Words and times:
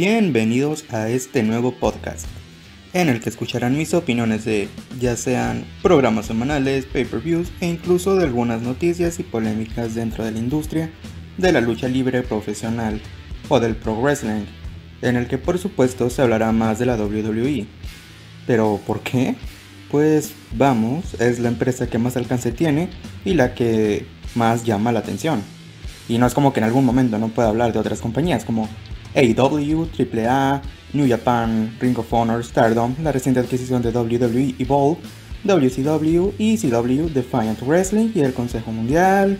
Bienvenidos 0.00 0.84
a 0.92 1.08
este 1.08 1.42
nuevo 1.42 1.72
podcast, 1.72 2.24
en 2.92 3.08
el 3.08 3.20
que 3.20 3.30
escucharán 3.30 3.76
mis 3.76 3.94
opiniones 3.94 4.44
de 4.44 4.68
ya 5.00 5.16
sean 5.16 5.64
programas 5.82 6.26
semanales, 6.26 6.86
pay-per-views 6.86 7.50
e 7.60 7.66
incluso 7.66 8.14
de 8.14 8.22
algunas 8.22 8.62
noticias 8.62 9.18
y 9.18 9.24
polémicas 9.24 9.96
dentro 9.96 10.24
de 10.24 10.30
la 10.30 10.38
industria 10.38 10.92
de 11.36 11.50
la 11.50 11.60
lucha 11.60 11.88
libre 11.88 12.22
profesional 12.22 13.00
o 13.48 13.58
del 13.58 13.74
pro 13.74 14.00
wrestling, 14.00 14.44
en 15.02 15.16
el 15.16 15.26
que 15.26 15.36
por 15.36 15.58
supuesto 15.58 16.08
se 16.10 16.22
hablará 16.22 16.52
más 16.52 16.78
de 16.78 16.86
la 16.86 16.94
WWE. 16.94 17.66
Pero 18.46 18.80
¿por 18.86 19.00
qué? 19.00 19.34
Pues 19.90 20.32
vamos, 20.52 21.14
es 21.14 21.40
la 21.40 21.48
empresa 21.48 21.88
que 21.88 21.98
más 21.98 22.16
alcance 22.16 22.52
tiene 22.52 22.88
y 23.24 23.34
la 23.34 23.52
que 23.52 24.06
más 24.36 24.62
llama 24.62 24.92
la 24.92 25.00
atención. 25.00 25.42
Y 26.08 26.18
no 26.18 26.26
es 26.28 26.34
como 26.34 26.52
que 26.52 26.60
en 26.60 26.64
algún 26.64 26.84
momento 26.84 27.18
no 27.18 27.30
pueda 27.30 27.48
hablar 27.48 27.72
de 27.72 27.80
otras 27.80 28.00
compañías 28.00 28.44
como 28.44 28.68
AEW, 29.14 29.88
AAA, 29.98 30.62
New 30.92 31.08
Japan, 31.08 31.76
Ring 31.80 31.98
of 31.98 32.12
Honor, 32.12 32.44
Stardom, 32.44 32.94
la 33.02 33.12
reciente 33.12 33.40
adquisición 33.40 33.82
de 33.82 33.90
WWE 33.90 34.54
Evolve, 34.58 34.98
WCW, 35.44 36.32
ECW, 36.38 37.08
Defiant 37.08 37.60
Wrestling 37.62 38.10
y 38.14 38.20
el 38.20 38.34
Consejo 38.34 38.72
Mundial, 38.72 39.38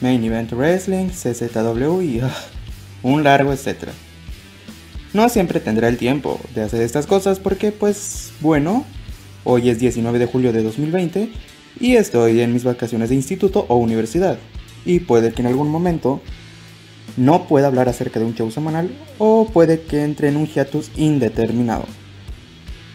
Main 0.00 0.22
Event 0.24 0.52
Wrestling, 0.52 1.08
CZW 1.08 2.02
y 2.02 2.20
ah, 2.20 2.34
un 3.02 3.24
largo 3.24 3.52
etcétera. 3.52 3.92
No 5.12 5.28
siempre 5.28 5.60
tendrá 5.60 5.88
el 5.88 5.98
tiempo 5.98 6.40
de 6.54 6.62
hacer 6.62 6.82
estas 6.82 7.06
cosas 7.06 7.38
porque 7.38 7.72
pues 7.72 8.32
bueno, 8.40 8.84
hoy 9.44 9.68
es 9.68 9.78
19 9.78 10.18
de 10.18 10.26
julio 10.26 10.52
de 10.52 10.62
2020 10.62 11.30
y 11.80 11.96
estoy 11.96 12.40
en 12.40 12.52
mis 12.52 12.64
vacaciones 12.64 13.10
de 13.10 13.16
instituto 13.16 13.66
o 13.68 13.76
universidad 13.76 14.38
y 14.84 15.00
puede 15.00 15.32
que 15.32 15.42
en 15.42 15.48
algún 15.48 15.68
momento 15.68 16.20
no 17.16 17.46
pueda 17.46 17.66
hablar 17.66 17.88
acerca 17.88 18.18
de 18.18 18.26
un 18.26 18.34
show 18.34 18.50
semanal 18.50 18.90
o 19.18 19.46
puede 19.52 19.82
que 19.82 20.02
entre 20.02 20.28
en 20.28 20.36
un 20.36 20.46
hiatus 20.46 20.90
indeterminado. 20.96 21.84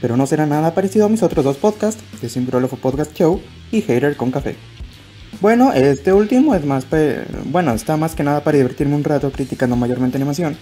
Pero 0.02 0.18
no 0.18 0.28
será 0.28 0.46
nada 0.46 0.73
parecido 0.73 1.06
a 1.06 1.10
mis 1.10 1.23
otros 1.23 1.44
dos 1.44 1.58
podcasts, 1.58 2.04
The 2.22 2.30
Simbrolofo 2.30 2.78
Podcast 2.78 3.14
Show 3.16 3.42
y 3.72 3.82
Hater 3.82 4.16
con 4.16 4.32
Café. 4.32 4.56
Bueno, 5.42 5.73
este 5.73 6.14
último 6.14 6.56
es 6.56 6.66
más, 6.66 6.88
bueno, 7.45 7.73
está 7.73 7.98
más 7.98 8.16
que 8.16 8.23
nada 8.23 8.44
para 8.44 8.58
divertirme 8.58 8.95
un 8.95 9.04
rato 9.04 9.32
criticando 9.32 9.76
mayormente 9.76 10.18
animación, 10.18 10.58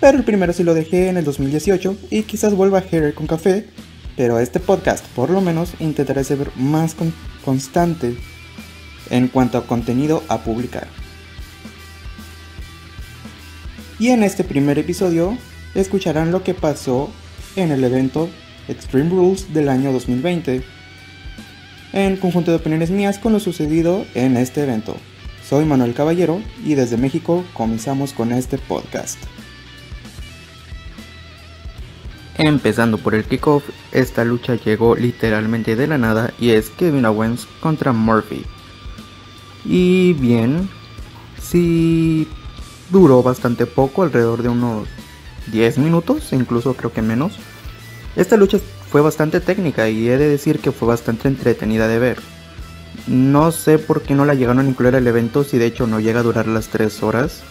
pero 0.00 0.18
el 0.18 0.24
primero 0.24 0.52
sí 0.52 0.62
lo 0.62 0.74
dejé 0.74 1.08
en 1.08 1.16
el 1.16 1.24
2018 1.24 1.96
y 2.10 2.22
quizás 2.22 2.54
vuelva 2.54 2.78
a 2.78 2.82
Hater 2.82 3.14
con 3.14 3.26
Café, 3.26 3.66
pero 4.16 4.38
este 4.38 4.60
podcast 4.60 5.04
por 5.16 5.30
lo 5.30 5.40
menos 5.40 5.72
intentaré 5.80 6.22
ser 6.24 6.50
más 6.56 6.94
constante 7.44 8.16
en 9.10 9.28
cuanto 9.28 9.58
a 9.58 9.66
contenido 9.66 10.22
a 10.28 10.38
publicar. 10.38 11.01
Y 14.02 14.08
en 14.08 14.24
este 14.24 14.42
primer 14.42 14.80
episodio 14.80 15.38
escucharán 15.76 16.32
lo 16.32 16.42
que 16.42 16.54
pasó 16.54 17.08
en 17.54 17.70
el 17.70 17.84
evento 17.84 18.28
Extreme 18.66 19.10
Rules 19.10 19.54
del 19.54 19.68
año 19.68 19.92
2020, 19.92 20.64
en 21.92 22.16
conjunto 22.16 22.50
de 22.50 22.56
opiniones 22.56 22.90
mías 22.90 23.20
con 23.20 23.32
lo 23.32 23.38
sucedido 23.38 24.04
en 24.14 24.36
este 24.36 24.64
evento. 24.64 24.96
Soy 25.48 25.66
Manuel 25.66 25.94
Caballero 25.94 26.42
y 26.64 26.74
desde 26.74 26.96
México 26.96 27.44
comenzamos 27.54 28.12
con 28.12 28.32
este 28.32 28.58
podcast. 28.58 29.22
Empezando 32.38 32.98
por 32.98 33.14
el 33.14 33.22
kickoff, 33.22 33.62
esta 33.92 34.24
lucha 34.24 34.56
llegó 34.56 34.96
literalmente 34.96 35.76
de 35.76 35.86
la 35.86 35.98
nada 35.98 36.34
y 36.40 36.50
es 36.50 36.70
Kevin 36.70 37.04
Owens 37.04 37.46
contra 37.60 37.92
Murphy. 37.92 38.44
Y 39.64 40.14
bien, 40.14 40.68
si 41.40 42.26
duró 42.92 43.22
bastante 43.22 43.66
poco, 43.66 44.02
alrededor 44.02 44.42
de 44.42 44.50
unos 44.50 44.86
10 45.50 45.78
minutos, 45.78 46.32
incluso 46.32 46.74
creo 46.74 46.92
que 46.92 47.02
menos. 47.02 47.32
Esta 48.14 48.36
lucha 48.36 48.58
fue 48.90 49.00
bastante 49.00 49.40
técnica 49.40 49.88
y 49.88 50.08
he 50.08 50.18
de 50.18 50.28
decir 50.28 50.58
que 50.58 50.70
fue 50.70 50.86
bastante 50.86 51.26
entretenida 51.26 51.88
de 51.88 51.98
ver. 51.98 52.18
No 53.06 53.50
sé 53.50 53.78
por 53.78 54.02
qué 54.02 54.14
no 54.14 54.26
la 54.26 54.34
llegaron 54.34 54.66
a 54.66 54.68
incluir 54.68 54.94
al 54.94 55.06
evento 55.06 55.42
si 55.42 55.58
de 55.58 55.66
hecho 55.66 55.86
no 55.86 55.98
llega 55.98 56.20
a 56.20 56.22
durar 56.22 56.46
las 56.46 56.68
3 56.68 57.02
horas. 57.02 57.42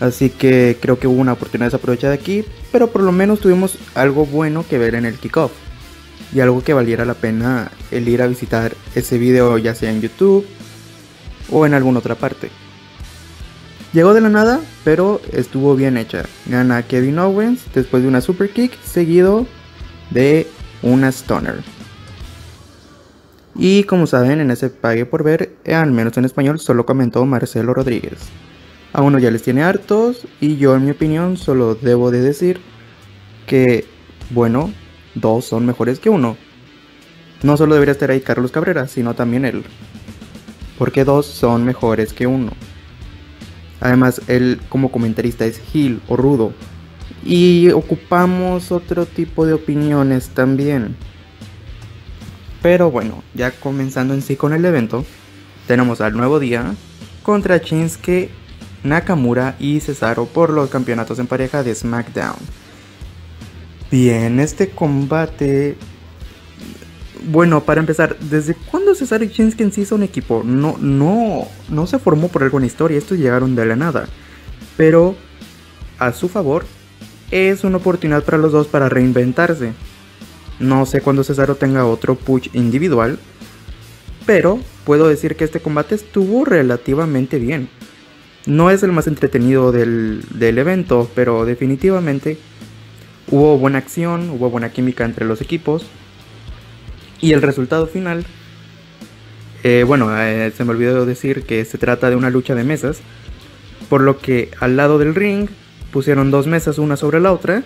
Así 0.00 0.30
que 0.30 0.78
creo 0.80 0.98
que 0.98 1.06
hubo 1.06 1.20
una 1.20 1.32
oportunidad 1.32 1.66
desaprovechada 1.66 2.14
aquí, 2.14 2.44
pero 2.72 2.88
por 2.88 3.02
lo 3.02 3.12
menos 3.12 3.40
tuvimos 3.40 3.78
algo 3.94 4.24
bueno 4.24 4.64
que 4.68 4.78
ver 4.78 4.94
en 4.94 5.04
el 5.04 5.18
kickoff. 5.18 5.52
Y 6.32 6.40
algo 6.40 6.62
que 6.62 6.72
valiera 6.72 7.04
la 7.04 7.14
pena 7.14 7.70
el 7.90 8.08
ir 8.08 8.22
a 8.22 8.26
visitar 8.26 8.74
ese 8.94 9.18
video 9.18 9.58
ya 9.58 9.74
sea 9.74 9.90
en 9.90 10.00
YouTube 10.00 10.46
o 11.50 11.66
en 11.66 11.74
alguna 11.74 11.98
otra 11.98 12.14
parte. 12.14 12.50
Llegó 13.94 14.12
de 14.12 14.20
la 14.20 14.28
nada, 14.28 14.60
pero 14.82 15.20
estuvo 15.30 15.76
bien 15.76 15.96
hecha. 15.96 16.24
Gana 16.46 16.82
Kevin 16.82 17.20
Owens 17.20 17.62
después 17.72 18.02
de 18.02 18.08
una 18.08 18.20
super 18.20 18.50
kick 18.50 18.76
seguido 18.82 19.46
de 20.10 20.48
una 20.82 21.12
stunner. 21.12 21.62
Y 23.54 23.84
como 23.84 24.08
saben, 24.08 24.40
en 24.40 24.50
ese 24.50 24.68
pague 24.68 25.06
por 25.06 25.22
ver, 25.22 25.54
al 25.72 25.92
menos 25.92 26.16
en 26.16 26.24
español, 26.24 26.58
solo 26.58 26.84
comentó 26.84 27.24
Marcelo 27.24 27.72
Rodríguez. 27.72 28.18
A 28.92 29.00
uno 29.00 29.20
ya 29.20 29.30
les 29.30 29.44
tiene 29.44 29.62
hartos 29.62 30.26
y 30.40 30.56
yo 30.56 30.74
en 30.74 30.86
mi 30.86 30.90
opinión 30.90 31.36
solo 31.36 31.76
debo 31.76 32.10
de 32.10 32.20
decir 32.20 32.60
que, 33.46 33.86
bueno, 34.30 34.72
dos 35.14 35.44
son 35.44 35.66
mejores 35.66 36.00
que 36.00 36.10
uno. 36.10 36.36
No 37.44 37.56
solo 37.56 37.74
debería 37.74 37.92
estar 37.92 38.10
ahí 38.10 38.22
Carlos 38.22 38.50
Cabrera, 38.50 38.88
sino 38.88 39.14
también 39.14 39.44
él. 39.44 39.62
Porque 40.78 41.04
dos 41.04 41.26
son 41.26 41.64
mejores 41.64 42.12
que 42.12 42.26
uno. 42.26 42.50
Además, 43.80 44.22
él 44.28 44.60
como 44.68 44.90
comentarista 44.90 45.44
es 45.44 45.60
Gil 45.60 46.00
o 46.08 46.16
rudo. 46.16 46.52
Y 47.24 47.70
ocupamos 47.70 48.72
otro 48.72 49.06
tipo 49.06 49.46
de 49.46 49.54
opiniones 49.54 50.30
también. 50.30 50.96
Pero 52.62 52.90
bueno, 52.90 53.22
ya 53.34 53.50
comenzando 53.50 54.14
en 54.14 54.22
sí 54.22 54.36
con 54.36 54.52
el 54.52 54.64
evento, 54.64 55.04
tenemos 55.66 56.00
al 56.00 56.16
nuevo 56.16 56.40
día 56.40 56.74
contra 57.22 57.58
Shinsuke 57.58 58.30
Nakamura 58.84 59.56
y 59.58 59.80
Cesaro 59.80 60.26
por 60.26 60.50
los 60.50 60.70
campeonatos 60.70 61.18
en 61.18 61.26
pareja 61.26 61.62
de 61.62 61.74
SmackDown. 61.74 62.36
Bien, 63.90 64.40
este 64.40 64.70
combate 64.70 65.76
bueno, 67.26 67.62
para 67.64 67.80
empezar, 67.80 68.16
¿desde 68.18 68.54
cuándo 68.54 68.94
Cesar 68.94 69.22
y 69.22 69.28
Shinsuke 69.28 69.62
en 69.62 69.72
sí 69.72 69.84
son 69.84 70.02
equipo? 70.02 70.42
No, 70.44 70.76
no, 70.80 71.46
no 71.68 71.86
se 71.86 71.98
formó 71.98 72.28
por 72.28 72.42
alguna 72.42 72.66
historia, 72.66 72.98
estos 72.98 73.18
llegaron 73.18 73.54
de 73.54 73.66
la 73.66 73.76
nada. 73.76 74.06
Pero, 74.76 75.14
a 75.98 76.12
su 76.12 76.28
favor, 76.28 76.66
es 77.30 77.64
una 77.64 77.78
oportunidad 77.78 78.24
para 78.24 78.38
los 78.38 78.52
dos 78.52 78.66
para 78.66 78.88
reinventarse. 78.88 79.72
No 80.60 80.86
sé 80.86 81.00
cuándo 81.00 81.24
Cesaro 81.24 81.56
tenga 81.56 81.86
otro 81.86 82.14
push 82.14 82.48
individual, 82.52 83.18
pero 84.26 84.58
puedo 84.84 85.08
decir 85.08 85.36
que 85.36 85.44
este 85.44 85.60
combate 85.60 85.94
estuvo 85.94 86.44
relativamente 86.44 87.38
bien. 87.38 87.68
No 88.46 88.70
es 88.70 88.82
el 88.82 88.92
más 88.92 89.06
entretenido 89.06 89.72
del, 89.72 90.22
del 90.30 90.58
evento, 90.58 91.10
pero 91.14 91.44
definitivamente 91.44 92.38
hubo 93.30 93.58
buena 93.58 93.78
acción, 93.78 94.30
hubo 94.30 94.50
buena 94.50 94.70
química 94.70 95.04
entre 95.04 95.24
los 95.24 95.40
equipos 95.40 95.86
y 97.24 97.32
el 97.32 97.40
resultado 97.40 97.86
final, 97.86 98.26
eh, 99.62 99.82
bueno, 99.86 100.14
eh, 100.14 100.52
se 100.54 100.62
me 100.62 100.72
olvidó 100.72 101.06
decir 101.06 101.44
que 101.44 101.64
se 101.64 101.78
trata 101.78 102.10
de 102.10 102.16
una 102.16 102.28
lucha 102.28 102.54
de 102.54 102.64
mesas, 102.64 102.98
por 103.88 104.02
lo 104.02 104.18
que 104.18 104.50
al 104.60 104.76
lado 104.76 104.98
del 104.98 105.14
ring 105.14 105.48
pusieron 105.90 106.30
dos 106.30 106.46
mesas 106.46 106.76
una 106.76 106.98
sobre 106.98 107.20
la 107.20 107.32
otra 107.32 107.62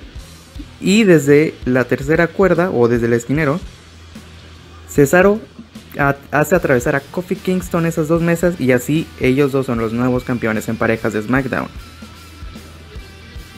y 0.80 1.02
desde 1.02 1.54
la 1.64 1.86
tercera 1.86 2.28
cuerda 2.28 2.70
o 2.70 2.86
desde 2.86 3.06
el 3.06 3.14
esquinero, 3.14 3.58
Cesaro 4.88 5.41
hace 6.30 6.54
atravesar 6.54 6.94
a 6.94 7.00
Kofi 7.00 7.34
Kingston 7.34 7.84
esas 7.84 8.06
dos 8.06 8.22
mesas 8.22 8.60
y 8.60 8.70
así 8.70 9.08
ellos 9.19 9.50
dos 9.50 9.66
son 9.66 9.81
los 9.81 9.93
nuevos 9.93 10.22
campeones 10.22 10.69
en 10.69 10.76
parejas 10.76 11.14
de 11.14 11.22
SmackDown. 11.22 11.66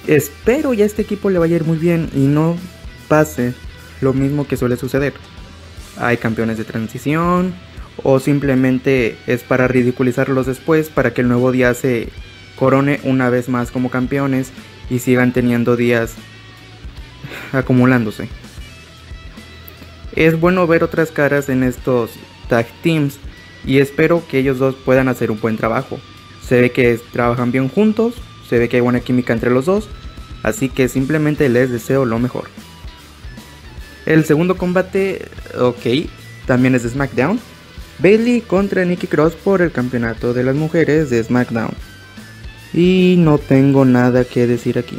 Espero 0.07 0.73
ya 0.73 0.87
este 0.87 1.03
equipo 1.03 1.29
le 1.29 1.39
vaya 1.39 1.57
a 1.57 1.59
ir 1.59 1.65
muy 1.65 1.77
bien 1.77 2.09
y 2.15 2.21
no 2.21 2.57
pase 3.07 3.53
lo 4.01 4.15
mismo 4.15 4.49
que 4.49 4.57
suele 4.57 4.79
suceder 4.79 5.13
hay 5.99 6.17
campeones 6.17 6.59
de 6.59 6.65
transición 6.65 7.55
o 8.03 8.19
simplemente 8.21 9.17
es 9.27 9.43
para 9.43 9.69
ridiculizarlos 9.69 10.47
después 10.47 10.89
para 10.89 11.13
que 11.13 11.21
el 11.21 11.29
nuevo 11.29 11.53
día 11.53 11.75
se 11.75 12.09
corone 12.57 13.01
una 13.05 13.31
vez 13.31 13.49
más 13.49 13.71
como 13.71 13.91
campeones 13.91 14.53
y 14.89 14.99
sigan 14.99 15.33
teniendo 15.33 15.77
días 15.77 16.15
acumulándose. 17.53 18.29
Es 20.15 20.39
bueno 20.39 20.67
ver 20.67 20.83
otras 20.83 21.11
caras 21.11 21.49
en 21.49 21.63
estos 21.63 22.11
tag 22.49 22.67
teams 22.83 23.19
y 23.65 23.79
espero 23.79 24.23
que 24.29 24.39
ellos 24.39 24.59
dos 24.59 24.75
puedan 24.75 25.09
hacer 25.09 25.31
un 25.31 25.41
buen 25.41 25.57
trabajo. 25.57 25.99
Se 26.47 26.61
ve 26.61 26.73
que 26.73 26.99
trabajan 27.13 27.53
bien 27.53 27.69
juntos, 27.69 28.15
se 28.49 28.59
ve 28.59 28.69
que 28.69 28.77
hay 28.77 28.83
buena 28.83 29.01
química 29.01 29.33
entre 29.33 29.51
los 29.51 29.67
dos, 29.67 29.89
así 30.43 30.69
que 30.69 30.89
simplemente 30.89 31.49
les 31.49 31.71
deseo 31.71 32.05
lo 32.05 32.19
mejor. 32.19 32.49
El 34.11 34.25
segundo 34.25 34.57
combate, 34.57 35.29
ok, 35.57 36.11
también 36.45 36.75
es 36.75 36.83
de 36.83 36.89
SmackDown. 36.89 37.39
Bailey 38.01 38.41
contra 38.41 38.85
Nikki 38.85 39.07
Cross 39.07 39.35
por 39.35 39.63
el 39.63 39.71
campeonato 39.71 40.35
de 40.35 40.43
las 40.43 40.57
mujeres 40.57 41.11
de 41.11 41.23
SmackDown. 41.23 41.71
Y 42.75 43.15
no 43.19 43.39
tengo 43.39 43.85
nada 43.85 44.25
que 44.25 44.49
decir 44.49 44.81
aquí. 44.81 44.99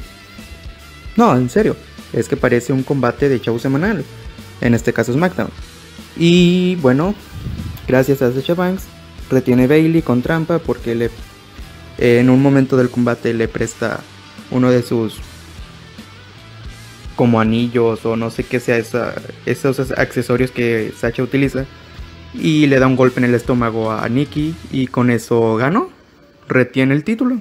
No, 1.18 1.36
en 1.36 1.50
serio, 1.50 1.76
es 2.14 2.30
que 2.30 2.38
parece 2.38 2.72
un 2.72 2.84
combate 2.84 3.28
de 3.28 3.42
show 3.42 3.60
semanal. 3.60 4.06
En 4.62 4.74
este 4.74 4.94
caso 4.94 5.12
SmackDown. 5.12 5.50
Y 6.16 6.78
bueno, 6.78 7.14
gracias 7.90 8.22
a 8.22 8.32
Sasha 8.32 8.54
Banks, 8.54 8.84
retiene 9.30 9.68
Bailey 9.68 10.04
con 10.04 10.22
trampa 10.22 10.60
porque 10.60 10.96
le, 10.96 11.10
en 11.98 12.30
un 12.30 12.42
momento 12.42 12.78
del 12.78 12.90
combate 12.90 13.34
le 13.34 13.50
presta 13.50 14.00
uno 14.52 14.72
de 14.72 14.84
sus 14.84 15.20
como 17.22 17.40
anillos 17.40 18.04
o 18.04 18.16
no 18.16 18.32
sé 18.32 18.44
qué 18.44 18.60
sea 18.60 18.80
esos 19.46 19.92
accesorios 19.92 20.50
que 20.50 20.92
Sacha 20.98 21.22
utiliza. 21.22 21.66
Y 22.34 22.66
le 22.66 22.80
da 22.80 22.88
un 22.88 22.96
golpe 22.96 23.20
en 23.20 23.26
el 23.26 23.36
estómago 23.36 23.92
a 23.92 24.10
Nikki 24.10 24.56
y 24.72 24.88
con 24.88 25.12
eso 25.12 25.56
ganó, 25.56 25.92
retiene 26.48 26.96
el 26.96 27.04
título. 27.04 27.40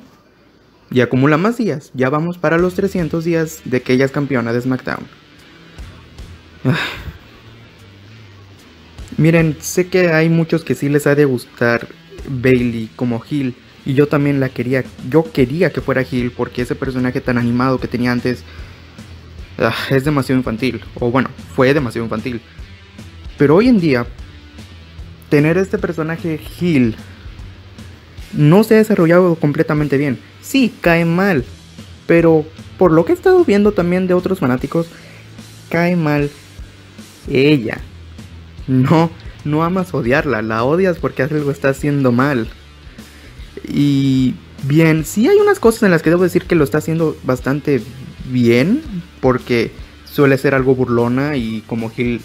Y 0.91 1.01
acumula 1.01 1.39
más 1.39 1.57
días. 1.57 1.93
Ya 1.95 2.11
vamos 2.11 2.37
para 2.37 2.59
los 2.59 2.75
300 2.75 3.25
días 3.25 3.63
de 3.65 3.81
que 3.81 3.95
ella 3.95 4.05
es 4.05 4.11
campeona 4.11 4.53
de 4.53 4.61
SmackDown. 4.61 5.07
Miren, 9.17 9.57
sé 9.61 9.89
que 9.89 10.13
hay 10.13 10.29
muchos 10.29 10.63
que 10.63 10.75
sí 10.75 10.91
les 10.91 11.07
ha 11.07 11.15
de 11.15 11.25
gustar 11.25 11.89
Bailey 12.29 12.91
como 12.97 13.23
Hill 13.31 13.55
y 13.87 13.95
yo 13.95 14.09
también 14.09 14.41
la 14.41 14.51
quería, 14.51 14.85
yo 15.09 15.33
quería 15.33 15.73
que 15.73 15.81
fuera 15.81 16.05
Hill 16.05 16.33
porque 16.37 16.61
ese 16.61 16.75
personaje 16.75 17.23
tan 17.23 17.39
animado 17.39 17.81
que 17.81 17.89
tenía 17.89 18.13
antes 18.13 18.45
es 19.91 20.05
demasiado 20.05 20.39
infantil. 20.39 20.81
O 20.95 21.11
bueno, 21.11 21.31
fue 21.55 21.75
demasiado 21.75 22.05
infantil. 22.05 22.41
Pero 23.39 23.57
hoy 23.57 23.69
en 23.69 23.81
día, 23.81 24.07
tener 25.29 25.57
este 25.57 25.79
personaje 25.79 26.41
Hill 26.61 26.97
no 28.33 28.65
se 28.65 28.75
ha 28.75 28.79
desarrollado 28.79 29.35
completamente 29.37 29.97
bien. 29.97 30.19
Sí, 30.41 30.73
cae 30.81 31.05
mal. 31.05 31.45
Pero 32.07 32.45
por 32.79 32.93
lo 32.93 33.05
que 33.05 33.13
he 33.13 33.15
estado 33.15 33.45
viendo 33.45 33.73
también 33.73 34.07
de 34.07 34.15
otros 34.15 34.41
fanáticos, 34.41 34.89
cae 35.69 35.97
mal 35.97 36.31
ella. 37.29 37.81
No, 38.67 39.11
no 39.45 39.65
amas 39.65 39.93
odiarla, 39.95 40.43
la 40.43 40.65
odias 40.65 40.99
porque 40.99 41.23
algo 41.23 41.51
está 41.51 41.71
haciendo 41.71 42.13
mal. 42.13 42.49
Y 43.69 44.35
bien, 44.65 45.05
sí 45.05 45.29
hay 45.29 45.37
unas 45.39 45.61
cosas 45.61 45.83
en 45.85 45.91
las 45.91 46.03
que 46.03 46.11
debo 46.11 46.23
decir 46.23 46.45
que 46.45 46.55
lo 46.55 46.65
está 46.65 46.79
haciendo 46.79 47.17
bastante 47.25 47.83
bien, 48.31 48.83
porque 49.21 49.71
suele 50.05 50.39
ser 50.39 50.55
algo 50.55 50.75
burlona 50.75 51.37
y 51.37 51.63
como 51.67 51.91
Gil 51.91 52.21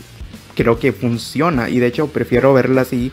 creo 0.55 0.79
que 0.79 0.91
funciona. 0.93 1.69
Y 1.69 1.79
de 1.79 1.87
hecho 1.87 2.07
prefiero 2.07 2.53
verla 2.53 2.81
así 2.81 3.11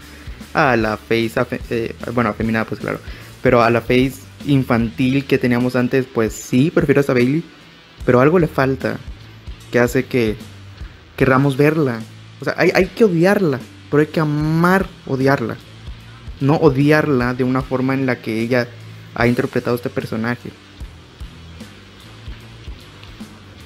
a 0.55 0.77
la 0.77 0.97
face, 0.97 1.33
eh, 1.71 1.95
bueno, 2.13 2.31
afeminada 2.31 2.65
pues 2.65 2.81
claro, 2.81 3.01
pero 3.43 3.63
a 3.63 3.71
la 3.71 3.81
face 3.81 4.15
infantil 4.47 5.25
que 5.25 5.39
teníamos 5.39 5.77
antes, 5.77 6.07
pues 6.13 6.33
sí, 6.33 6.71
prefiero 6.71 7.01
a 7.01 7.03
esa 7.03 7.15
Bailey, 7.15 7.45
pero 8.05 8.21
algo 8.21 8.39
le 8.39 8.49
falta 8.49 8.99
que 9.71 9.79
hace 9.79 10.05
que 10.05 10.37
querramos 11.17 11.57
verla. 11.57 12.01
O 12.41 12.45
sea, 12.45 12.55
hay, 12.57 12.71
hay 12.75 12.87
que 12.87 13.05
odiarla, 13.05 13.61
pero 13.91 14.03
hay 14.03 14.09
que 14.09 14.21
amar 14.21 14.87
odiarla. 15.07 15.57
No 16.41 16.57
odiarla 16.57 17.35
de 17.35 17.45
una 17.45 17.63
forma 17.63 17.95
en 17.95 18.07
la 18.07 18.17
que 18.17 18.41
ella 18.41 18.69
ha 19.15 19.27
interpretado 19.27 19.77
este 19.77 19.91
personaje. 19.91 20.51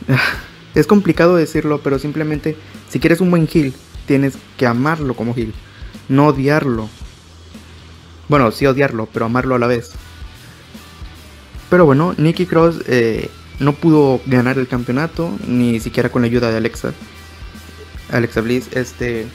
Es 0.75 0.87
complicado 0.87 1.37
decirlo, 1.37 1.81
pero 1.82 1.99
simplemente 1.99 2.55
si 2.91 3.00
quieres 3.00 3.23
un 3.23 3.31
buen 3.31 3.49
Gil, 3.49 3.73
tienes 4.06 4.35
que 4.58 4.67
amarlo 4.67 5.14
como 5.14 5.35
Gil, 5.35 5.55
no 6.11 6.26
odiarlo. 6.26 6.91
Bueno, 8.29 8.50
sí 8.53 8.67
odiarlo, 8.67 9.08
pero 9.11 9.25
amarlo 9.25 9.55
a 9.55 9.58
la 9.58 9.69
vez. 9.69 9.93
Pero 11.70 11.87
bueno, 11.87 12.14
Nikki 12.19 12.44
Cross 12.44 12.82
eh, 12.88 13.31
no 13.58 13.73
pudo 13.73 14.20
ganar 14.26 14.58
el 14.58 14.69
campeonato, 14.69 15.35
ni 15.47 15.81
siquiera 15.81 16.11
con 16.11 16.23
la 16.23 16.26
ayuda 16.26 16.50
de 16.50 16.58
Alexa. 16.58 16.93
Alexa 18.12 18.43
Bliss, 18.43 18.69
este... 18.73 19.26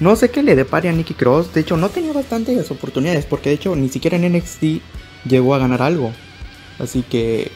No 0.00 0.16
sé 0.16 0.30
qué 0.30 0.42
le 0.42 0.56
depare 0.56 0.88
a 0.88 0.92
Nikki 0.92 1.14
Cross, 1.14 1.52
de 1.52 1.60
hecho 1.60 1.76
no 1.76 1.88
tenía 1.88 2.12
bastantes 2.12 2.70
oportunidades, 2.70 3.24
porque 3.26 3.50
de 3.50 3.54
hecho 3.56 3.76
ni 3.76 3.88
siquiera 3.88 4.16
en 4.16 4.32
NXT 4.32 4.82
llegó 5.26 5.54
a 5.54 5.58
ganar 5.58 5.82
algo. 5.82 6.12
Así 6.78 7.02
que 7.02 7.50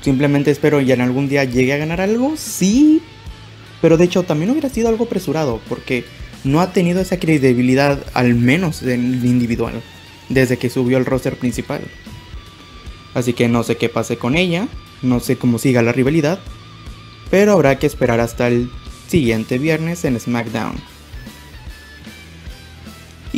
Simplemente 0.00 0.50
espero 0.50 0.80
ya 0.80 0.94
en 0.94 1.00
algún 1.00 1.28
día 1.28 1.44
llegue 1.44 1.72
a 1.72 1.78
ganar 1.78 2.00
algo, 2.00 2.34
sí. 2.36 3.02
Pero 3.80 3.96
de 3.96 4.04
hecho 4.04 4.22
también 4.22 4.50
hubiera 4.50 4.68
sido 4.68 4.88
algo 4.88 5.04
apresurado 5.04 5.60
porque 5.68 6.04
no 6.44 6.60
ha 6.60 6.72
tenido 6.72 7.00
esa 7.00 7.18
credibilidad, 7.18 8.04
al 8.14 8.34
menos 8.34 8.82
en 8.82 9.14
el 9.14 9.24
individual, 9.24 9.82
desde 10.28 10.56
que 10.56 10.70
subió 10.70 10.96
al 10.96 11.06
roster 11.06 11.36
principal. 11.36 11.82
Así 13.14 13.32
que 13.32 13.48
no 13.48 13.62
sé 13.62 13.76
qué 13.76 13.88
pase 13.88 14.16
con 14.16 14.36
ella, 14.36 14.68
no 15.02 15.20
sé 15.20 15.36
cómo 15.36 15.58
siga 15.58 15.82
la 15.82 15.92
rivalidad, 15.92 16.38
pero 17.30 17.52
habrá 17.52 17.78
que 17.78 17.86
esperar 17.86 18.20
hasta 18.20 18.48
el 18.48 18.70
siguiente 19.08 19.58
viernes 19.58 20.04
en 20.04 20.18
SmackDown. 20.18 20.76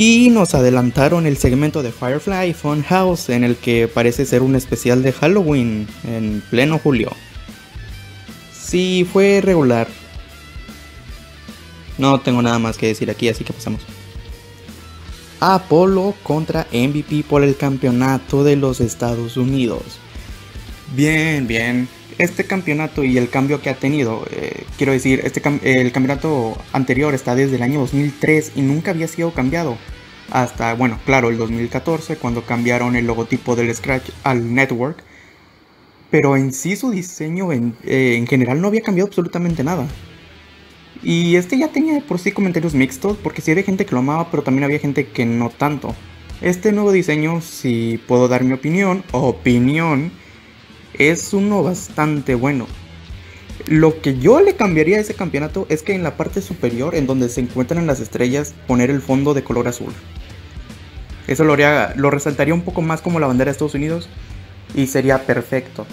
Y 0.02 0.31
nos 0.31 0.55
adelantaron 0.55 1.26
el 1.26 1.37
segmento 1.37 1.82
de 1.82 1.93
Firefly 1.93 2.55
Funhouse 2.55 3.29
en 3.29 3.44
el 3.44 3.56
que 3.56 3.87
parece 3.87 4.25
ser 4.25 4.41
un 4.41 4.56
especial 4.56 5.02
de 5.02 5.12
Halloween 5.12 5.87
en 6.05 6.43
pleno 6.49 6.79
julio. 6.79 7.12
Sí, 8.50 9.06
fue 9.12 9.43
regular. 9.43 9.88
No 11.99 12.19
tengo 12.19 12.41
nada 12.41 12.58
más 12.58 12.79
que 12.79 12.87
decir 12.87 13.11
aquí, 13.11 13.29
así 13.29 13.44
que 13.44 13.52
pasamos. 13.52 13.82
Apolo 15.38 16.14
contra 16.23 16.67
MVP 16.73 17.25
por 17.29 17.44
el 17.44 17.58
campeonato 17.58 18.43
de 18.43 18.56
los 18.56 18.81
Estados 18.81 19.37
Unidos. 19.37 19.82
Bien, 20.97 21.47
bien. 21.47 21.91
Este 22.21 22.45
campeonato 22.45 23.03
y 23.03 23.17
el 23.17 23.31
cambio 23.31 23.63
que 23.63 23.71
ha 23.71 23.75
tenido, 23.77 24.27
eh, 24.31 24.65
quiero 24.77 24.93
decir, 24.93 25.23
este 25.25 25.41
el 25.63 25.91
campeonato 25.91 26.59
anterior 26.71 27.15
está 27.15 27.35
desde 27.35 27.57
el 27.57 27.63
año 27.63 27.81
2003 27.81 28.53
y 28.57 28.61
nunca 28.61 28.91
había 28.91 29.09
sido 29.09 29.33
cambiado. 29.33 29.79
Hasta, 30.31 30.75
bueno, 30.75 30.99
claro, 31.07 31.31
el 31.31 31.39
2014 31.39 32.17
cuando 32.17 32.45
cambiaron 32.45 32.95
el 32.95 33.07
logotipo 33.07 33.57
del 33.57 33.75
Scratch 33.75 34.11
al 34.23 34.55
Network. 34.55 35.03
Pero 36.11 36.37
en 36.37 36.53
sí 36.53 36.77
su 36.77 36.91
diseño 36.91 37.53
en, 37.53 37.75
eh, 37.85 38.17
en 38.19 38.27
general 38.27 38.61
no 38.61 38.69
había 38.69 38.83
cambiado 38.83 39.09
absolutamente 39.09 39.65
nada. 39.65 39.89
Y 41.03 41.37
este 41.37 41.57
ya 41.57 41.69
tenía 41.69 42.03
por 42.03 42.19
sí 42.19 42.33
comentarios 42.33 42.75
mixtos, 42.75 43.17
porque 43.17 43.41
sí 43.41 43.51
había 43.51 43.65
gente 43.65 43.87
que 43.87 43.93
lo 43.93 44.01
amaba, 44.01 44.31
pero 44.31 44.43
también 44.43 44.65
había 44.65 44.79
gente 44.79 45.07
que 45.07 45.25
no 45.25 45.49
tanto. 45.49 45.95
Este 46.43 46.71
nuevo 46.71 46.93
diseño, 46.93 47.41
si 47.41 47.99
puedo 48.07 48.29
dar 48.29 48.45
mi 48.45 48.53
opinión, 48.53 49.05
opinión, 49.11 50.12
es 51.00 51.33
uno 51.33 51.62
bastante 51.62 52.35
bueno. 52.35 52.66
Lo 53.66 54.02
que 54.02 54.19
yo 54.19 54.40
le 54.40 54.54
cambiaría 54.54 54.99
a 54.99 55.00
ese 55.00 55.14
campeonato 55.14 55.66
es 55.71 55.83
que 55.83 55.95
en 55.95 56.02
la 56.02 56.19
parte 56.19 56.42
superior, 56.42 56.95
en 56.95 57.07
donde 57.07 57.30
se 57.30 57.40
encuentran 57.40 57.87
las 57.87 58.00
estrellas, 58.00 58.54
poner 58.66 58.90
el 58.90 59.00
fondo 59.00 59.33
de 59.33 59.42
color 59.42 59.66
azul. 59.66 59.92
Eso 61.26 61.45
lo, 61.45 61.54
haría, 61.54 61.95
lo 61.97 62.11
resaltaría 62.11 62.52
un 62.52 62.62
poco 62.62 62.83
más 62.83 63.00
como 63.00 63.19
la 63.19 63.26
bandera 63.26 63.49
de 63.49 63.52
Estados 63.52 63.75
Unidos 63.75 64.11
y 64.75 64.88
sería 64.88 65.25
perfecto. 65.25 65.87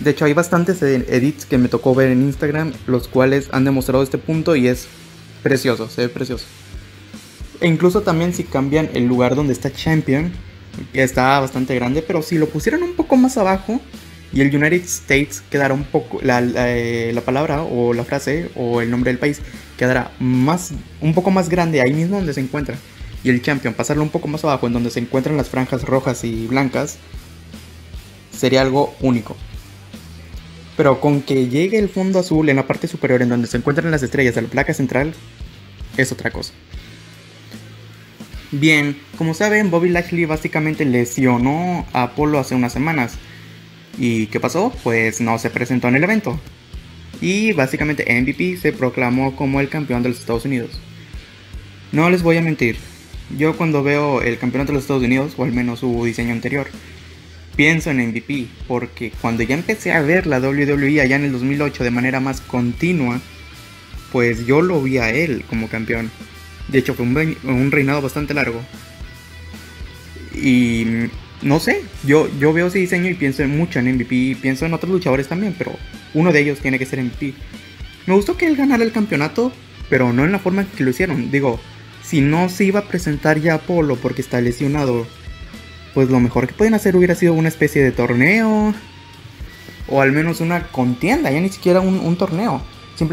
De 0.00 0.10
hecho, 0.10 0.24
hay 0.24 0.32
bastantes 0.32 0.80
edits 0.82 1.44
que 1.44 1.58
me 1.58 1.68
tocó 1.68 1.94
ver 1.94 2.10
en 2.10 2.22
Instagram, 2.22 2.72
los 2.86 3.08
cuales 3.08 3.48
han 3.52 3.64
demostrado 3.64 4.02
este 4.02 4.18
punto 4.18 4.56
y 4.56 4.68
es 4.68 4.88
precioso, 5.42 5.88
se 5.90 6.02
ve 6.02 6.08
precioso. 6.08 6.46
E 7.60 7.66
incluso 7.66 8.00
también 8.00 8.32
si 8.32 8.44
cambian 8.44 8.88
el 8.94 9.04
lugar 9.04 9.34
donde 9.34 9.52
está 9.52 9.70
Champion, 9.70 10.32
que 10.92 11.02
está 11.02 11.38
bastante 11.40 11.74
grande, 11.74 12.02
pero 12.02 12.22
si 12.22 12.38
lo 12.38 12.48
pusieran 12.48 12.82
un 12.82 12.94
poco 12.94 13.16
más 13.16 13.36
abajo, 13.36 13.80
y 14.34 14.40
el 14.40 14.54
United 14.54 14.82
States 14.82 15.44
quedará 15.48 15.74
un 15.74 15.84
poco, 15.84 16.20
eh, 16.20 17.12
la, 17.14 17.20
palabra 17.20 17.62
o 17.62 17.94
la 17.94 18.04
frase 18.04 18.50
o 18.56 18.80
el 18.80 18.90
nombre 18.90 19.12
del 19.12 19.18
país 19.18 19.40
quedará 19.78 20.10
más, 20.18 20.72
un 21.00 21.14
poco 21.14 21.30
más 21.30 21.48
grande 21.48 21.80
ahí 21.80 21.94
mismo 21.94 22.16
donde 22.16 22.34
se 22.34 22.40
encuentra. 22.40 22.76
Y 23.22 23.30
el 23.30 23.40
Champion 23.42 23.74
pasarlo 23.74 24.02
un 24.02 24.10
poco 24.10 24.26
más 24.26 24.42
abajo 24.42 24.66
en 24.66 24.72
donde 24.72 24.90
se 24.90 24.98
encuentran 24.98 25.36
las 25.36 25.48
franjas 25.48 25.84
rojas 25.84 26.24
y 26.24 26.48
blancas 26.48 26.98
sería 28.36 28.60
algo 28.60 28.94
único. 29.00 29.36
Pero 30.76 31.00
con 31.00 31.22
que 31.22 31.46
llegue 31.46 31.78
el 31.78 31.88
fondo 31.88 32.18
azul 32.18 32.48
en 32.48 32.56
la 32.56 32.66
parte 32.66 32.88
superior 32.88 33.22
en 33.22 33.28
donde 33.28 33.46
se 33.46 33.56
encuentran 33.56 33.92
las 33.92 34.02
estrellas 34.02 34.34
de 34.34 34.42
la 34.42 34.48
placa 34.48 34.74
central 34.74 35.14
es 35.96 36.10
otra 36.10 36.32
cosa. 36.32 36.52
Bien, 38.50 38.98
como 39.16 39.32
saben, 39.32 39.70
Bobby 39.70 39.90
Lashley 39.90 40.24
básicamente 40.24 40.84
lesionó 40.84 41.86
a 41.92 42.02
Apolo 42.02 42.40
hace 42.40 42.56
unas 42.56 42.72
semanas 42.72 43.12
¿Y 43.98 44.26
qué 44.26 44.40
pasó? 44.40 44.72
Pues 44.82 45.20
no 45.20 45.38
se 45.38 45.50
presentó 45.50 45.88
en 45.88 45.96
el 45.96 46.04
evento. 46.04 46.38
Y 47.20 47.52
básicamente 47.52 48.04
MVP 48.20 48.56
se 48.56 48.72
proclamó 48.72 49.36
como 49.36 49.60
el 49.60 49.68
campeón 49.68 50.02
de 50.02 50.10
los 50.10 50.18
Estados 50.18 50.44
Unidos. 50.44 50.80
No 51.92 52.10
les 52.10 52.22
voy 52.22 52.36
a 52.36 52.42
mentir, 52.42 52.76
yo 53.38 53.56
cuando 53.56 53.82
veo 53.82 54.22
el 54.22 54.38
campeonato 54.38 54.72
de 54.72 54.74
los 54.74 54.84
Estados 54.84 55.02
Unidos, 55.02 55.34
o 55.36 55.44
al 55.44 55.52
menos 55.52 55.80
su 55.80 56.04
diseño 56.04 56.32
anterior, 56.32 56.66
pienso 57.56 57.90
en 57.90 58.08
MVP, 58.08 58.46
porque 58.68 59.12
cuando 59.20 59.42
ya 59.42 59.54
empecé 59.54 59.92
a 59.92 60.02
ver 60.02 60.26
la 60.26 60.40
WWE 60.40 61.00
allá 61.00 61.16
en 61.16 61.24
el 61.24 61.32
2008 61.32 61.84
de 61.84 61.90
manera 61.90 62.20
más 62.20 62.40
continua, 62.40 63.20
pues 64.12 64.46
yo 64.46 64.60
lo 64.60 64.82
vi 64.82 64.98
a 64.98 65.10
él 65.10 65.44
como 65.48 65.68
campeón. 65.68 66.10
De 66.68 66.78
hecho 66.78 66.94
fue 66.94 67.06
un, 67.06 67.36
un 67.44 67.70
reinado 67.70 68.02
bastante 68.02 68.34
largo. 68.34 68.60
Y 70.34 70.84
no 71.44 71.60
sé, 71.60 71.82
yo, 72.04 72.28
yo 72.38 72.52
veo 72.52 72.66
ese 72.66 72.78
diseño 72.78 73.10
y 73.10 73.14
pienso 73.14 73.46
mucho 73.46 73.78
en 73.78 73.94
MVP 73.94 74.14
y 74.14 74.34
pienso 74.34 74.64
en 74.64 74.72
otros 74.72 74.90
luchadores 74.90 75.28
también, 75.28 75.54
pero 75.56 75.72
uno 76.14 76.32
de 76.32 76.40
ellos 76.40 76.58
tiene 76.58 76.78
que 76.78 76.86
ser 76.86 77.02
MVP. 77.02 77.34
Me 78.06 78.14
gustó 78.14 78.36
que 78.36 78.46
él 78.46 78.56
ganara 78.56 78.82
el 78.82 78.92
campeonato, 78.92 79.52
pero 79.90 80.12
no 80.12 80.24
en 80.24 80.32
la 80.32 80.38
forma 80.38 80.62
en 80.62 80.68
que 80.68 80.82
lo 80.82 80.90
hicieron. 80.90 81.30
Digo, 81.30 81.60
si 82.02 82.22
no 82.22 82.48
se 82.48 82.64
iba 82.64 82.80
a 82.80 82.88
presentar 82.88 83.38
ya 83.38 83.54
Apolo 83.54 83.96
porque 83.96 84.22
está 84.22 84.40
lesionado, 84.40 85.06
pues 85.92 86.08
lo 86.08 86.18
mejor 86.18 86.46
que 86.46 86.54
pueden 86.54 86.74
hacer 86.74 86.96
hubiera 86.96 87.14
sido 87.14 87.34
una 87.34 87.48
especie 87.48 87.82
de 87.82 87.92
torneo. 87.92 88.74
O 89.88 90.00
al 90.00 90.12
menos 90.12 90.40
una 90.40 90.68
contienda, 90.68 91.30
ya 91.30 91.40
ni 91.40 91.50
siquiera 91.50 91.80
un, 91.80 92.16
torneo. 92.16 92.62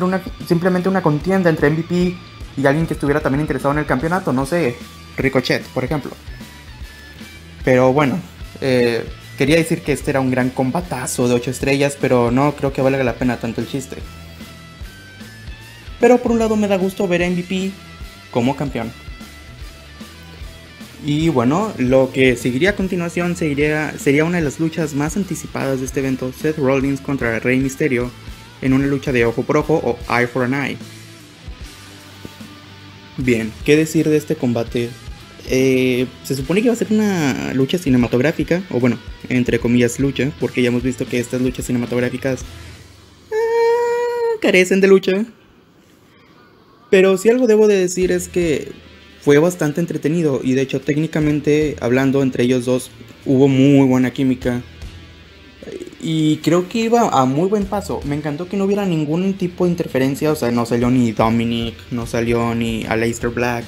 una, 0.01 0.21
simplemente 0.47 0.87
una 0.87 1.01
contienda 1.01 1.49
entre 1.49 1.69
MVP 1.69 2.15
y 2.55 2.65
alguien 2.65 2.87
que 2.87 2.93
estuviera 2.93 3.19
también 3.19 3.41
interesado 3.41 3.73
en 3.73 3.79
el 3.79 3.85
campeonato. 3.85 4.31
No 4.31 4.45
sé, 4.45 4.75
Ricochet, 5.17 5.63
por 5.67 5.83
ejemplo. 5.83 6.11
Pero 7.63 7.93
bueno, 7.93 8.19
eh, 8.61 9.05
quería 9.37 9.57
decir 9.57 9.81
que 9.81 9.91
este 9.91 10.11
era 10.11 10.19
un 10.19 10.31
gran 10.31 10.49
combatazo 10.49 11.27
de 11.27 11.35
8 11.35 11.51
estrellas, 11.51 11.97
pero 11.99 12.31
no 12.31 12.55
creo 12.55 12.73
que 12.73 12.81
valga 12.81 13.03
la 13.03 13.15
pena 13.15 13.37
tanto 13.37 13.61
el 13.61 13.67
chiste. 13.67 13.97
Pero 15.99 16.17
por 16.17 16.31
un 16.31 16.39
lado 16.39 16.55
me 16.55 16.67
da 16.67 16.77
gusto 16.77 17.07
ver 17.07 17.23
a 17.23 17.29
MVP 17.29 17.71
como 18.31 18.55
campeón. 18.55 18.91
Y 21.05 21.29
bueno, 21.29 21.73
lo 21.77 22.11
que 22.11 22.35
seguiría 22.35 22.71
a 22.71 22.75
continuación 22.75 23.35
sería, 23.35 23.97
sería 23.97 24.23
una 24.23 24.37
de 24.37 24.43
las 24.43 24.59
luchas 24.59 24.93
más 24.93 25.17
anticipadas 25.17 25.79
de 25.79 25.85
este 25.85 25.99
evento, 25.99 26.31
Seth 26.31 26.57
Rollins 26.57 27.01
contra 27.01 27.39
Rey 27.39 27.59
Mysterio, 27.59 28.11
en 28.61 28.73
una 28.73 28.85
lucha 28.85 29.11
de 29.11 29.25
ojo 29.25 29.41
por 29.41 29.57
ojo 29.57 29.81
o 29.83 29.97
eye 30.15 30.27
for 30.27 30.43
an 30.43 30.53
eye. 30.53 30.77
Bien, 33.17 33.51
¿qué 33.65 33.75
decir 33.75 34.09
de 34.09 34.17
este 34.17 34.35
combate? 34.35 34.89
Eh, 35.49 36.07
se 36.23 36.35
supone 36.35 36.61
que 36.61 36.69
va 36.69 36.73
a 36.73 36.77
ser 36.77 36.87
una 36.91 37.53
lucha 37.53 37.77
cinematográfica, 37.77 38.63
o 38.69 38.79
bueno, 38.79 38.97
entre 39.29 39.59
comillas 39.59 39.99
lucha, 39.99 40.31
porque 40.39 40.61
ya 40.61 40.69
hemos 40.69 40.83
visto 40.83 41.05
que 41.05 41.19
estas 41.19 41.41
luchas 41.41 41.65
cinematográficas 41.65 42.41
ah, 43.31 44.37
carecen 44.41 44.81
de 44.81 44.87
lucha. 44.87 45.25
Pero 46.89 47.17
si 47.17 47.29
algo 47.29 47.47
debo 47.47 47.67
de 47.67 47.77
decir 47.77 48.11
es 48.11 48.27
que 48.27 48.71
fue 49.21 49.39
bastante 49.39 49.79
entretenido 49.79 50.41
y 50.43 50.53
de 50.53 50.63
hecho 50.63 50.81
técnicamente 50.81 51.77
hablando 51.79 52.21
entre 52.21 52.43
ellos 52.43 52.65
dos 52.65 52.91
hubo 53.25 53.47
muy 53.47 53.87
buena 53.87 54.11
química. 54.11 54.61
Y 56.03 56.37
creo 56.37 56.67
que 56.67 56.79
iba 56.79 57.09
a 57.09 57.25
muy 57.25 57.47
buen 57.47 57.65
paso. 57.65 58.01
Me 58.05 58.15
encantó 58.15 58.49
que 58.49 58.57
no 58.57 58.65
hubiera 58.65 58.85
ningún 58.87 59.35
tipo 59.35 59.65
de 59.65 59.71
interferencia. 59.71 60.31
O 60.31 60.35
sea, 60.35 60.49
no 60.49 60.65
salió 60.65 60.89
ni 60.89 61.11
Dominic, 61.11 61.75
no 61.91 62.07
salió 62.07 62.55
ni 62.55 62.83
Aleister 62.85 63.29
Black. 63.29 63.65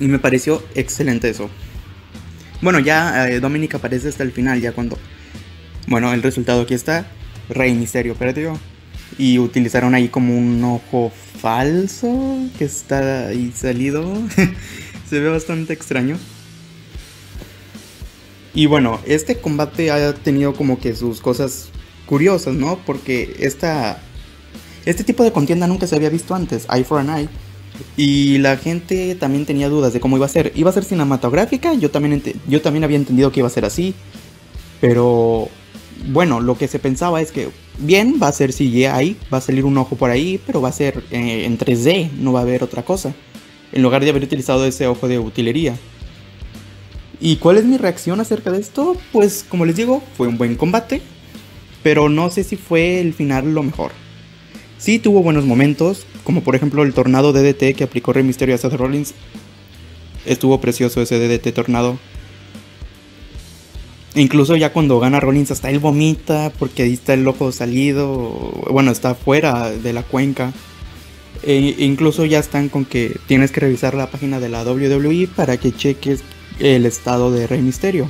Y 0.00 0.08
me 0.08 0.18
pareció 0.18 0.62
excelente 0.74 1.28
eso. 1.28 1.48
Bueno, 2.60 2.78
ya 2.78 3.28
eh, 3.28 3.40
Dominic 3.40 3.74
aparece 3.74 4.08
hasta 4.08 4.22
el 4.22 4.32
final, 4.32 4.60
ya 4.60 4.72
cuando... 4.72 4.98
Bueno, 5.86 6.12
el 6.12 6.22
resultado 6.22 6.62
aquí 6.62 6.74
está. 6.74 7.06
Rey 7.48 7.74
Misterio 7.74 8.14
perdió. 8.14 8.58
Y 9.18 9.38
utilizaron 9.38 9.94
ahí 9.94 10.08
como 10.08 10.36
un 10.36 10.62
ojo 10.64 11.12
falso 11.40 12.38
que 12.58 12.64
está 12.64 13.28
ahí 13.28 13.52
salido. 13.54 14.16
Se 15.08 15.20
ve 15.20 15.28
bastante 15.28 15.72
extraño. 15.72 16.16
Y 18.54 18.66
bueno, 18.66 19.00
este 19.04 19.36
combate 19.36 19.90
ha 19.90 20.14
tenido 20.14 20.54
como 20.54 20.78
que 20.78 20.94
sus 20.94 21.20
cosas 21.20 21.70
curiosas, 22.06 22.54
¿no? 22.54 22.78
Porque 22.86 23.36
esta, 23.40 24.00
este 24.86 25.02
tipo 25.02 25.24
de 25.24 25.32
contienda 25.32 25.66
nunca 25.66 25.86
se 25.86 25.96
había 25.96 26.08
visto 26.08 26.34
antes, 26.34 26.66
Eye 26.72 26.84
for 26.84 27.00
an 27.00 27.10
Eye. 27.10 27.28
Y 27.96 28.38
la 28.38 28.56
gente 28.56 29.14
también 29.14 29.46
tenía 29.46 29.68
dudas 29.68 29.92
de 29.92 30.00
cómo 30.00 30.16
iba 30.16 30.26
a 30.26 30.28
ser. 30.28 30.52
¿Iba 30.54 30.70
a 30.70 30.72
ser 30.72 30.84
cinematográfica? 30.84 31.74
Yo 31.74 31.90
también, 31.90 32.22
yo 32.46 32.62
también 32.62 32.84
había 32.84 32.96
entendido 32.96 33.32
que 33.32 33.40
iba 33.40 33.46
a 33.46 33.50
ser 33.50 33.64
así. 33.64 33.94
Pero 34.80 35.48
bueno, 36.08 36.40
lo 36.40 36.56
que 36.56 36.68
se 36.68 36.78
pensaba 36.78 37.20
es 37.20 37.32
que, 37.32 37.48
bien, 37.78 38.18
va 38.22 38.28
a 38.28 38.32
ser 38.32 38.52
CGI, 38.52 39.16
va 39.32 39.38
a 39.38 39.40
salir 39.40 39.64
un 39.64 39.78
ojo 39.78 39.96
por 39.96 40.10
ahí, 40.10 40.40
pero 40.46 40.60
va 40.60 40.68
a 40.68 40.72
ser 40.72 41.02
eh, 41.10 41.44
en 41.44 41.58
3D, 41.58 42.10
no 42.12 42.32
va 42.32 42.40
a 42.40 42.42
haber 42.42 42.62
otra 42.62 42.84
cosa. 42.84 43.14
En 43.72 43.82
lugar 43.82 44.04
de 44.04 44.10
haber 44.10 44.22
utilizado 44.22 44.64
ese 44.66 44.86
ojo 44.86 45.08
de 45.08 45.18
utilería. 45.18 45.76
¿Y 47.20 47.36
cuál 47.36 47.56
es 47.56 47.64
mi 47.64 47.76
reacción 47.76 48.20
acerca 48.20 48.50
de 48.50 48.60
esto? 48.60 48.96
Pues 49.12 49.44
como 49.48 49.64
les 49.64 49.76
digo, 49.76 50.02
fue 50.16 50.28
un 50.28 50.36
buen 50.36 50.56
combate, 50.56 51.00
pero 51.82 52.08
no 52.08 52.30
sé 52.30 52.44
si 52.44 52.56
fue 52.56 53.00
el 53.00 53.14
final 53.14 53.54
lo 53.54 53.62
mejor. 53.62 53.92
Sí 54.78 54.98
tuvo 54.98 55.22
buenos 55.22 55.44
momentos, 55.44 56.06
como 56.24 56.42
por 56.42 56.56
ejemplo 56.56 56.82
el 56.82 56.94
tornado 56.94 57.32
DDT 57.32 57.76
que 57.76 57.84
aplicó 57.84 58.12
Rey 58.12 58.24
Mysterio 58.24 58.54
a 58.54 58.58
Seth 58.58 58.72
Rollins. 58.72 59.14
Estuvo 60.26 60.60
precioso 60.60 61.02
ese 61.02 61.18
DDT 61.18 61.54
tornado. 61.54 61.98
Incluso 64.16 64.56
ya 64.56 64.72
cuando 64.72 65.00
gana 65.00 65.20
Rollins 65.20 65.50
hasta 65.50 65.70
él 65.70 65.80
vomita 65.80 66.52
porque 66.58 66.84
ahí 66.84 66.92
está 66.94 67.14
el 67.14 67.26
ojo 67.26 67.50
salido, 67.52 68.08
bueno, 68.70 68.90
está 68.90 69.14
fuera 69.14 69.70
de 69.70 69.92
la 69.92 70.02
cuenca. 70.02 70.52
E 71.42 71.74
incluso 71.78 72.24
ya 72.24 72.38
están 72.38 72.68
con 72.68 72.84
que 72.84 73.18
tienes 73.26 73.50
que 73.50 73.60
revisar 73.60 73.94
la 73.94 74.10
página 74.10 74.40
de 74.40 74.48
la 74.48 74.62
WWE 74.62 75.28
para 75.34 75.56
que 75.56 75.72
cheques 75.72 76.22
el 76.58 76.86
estado 76.86 77.32
de 77.32 77.46
Rey 77.46 77.60
Misterio. 77.60 78.08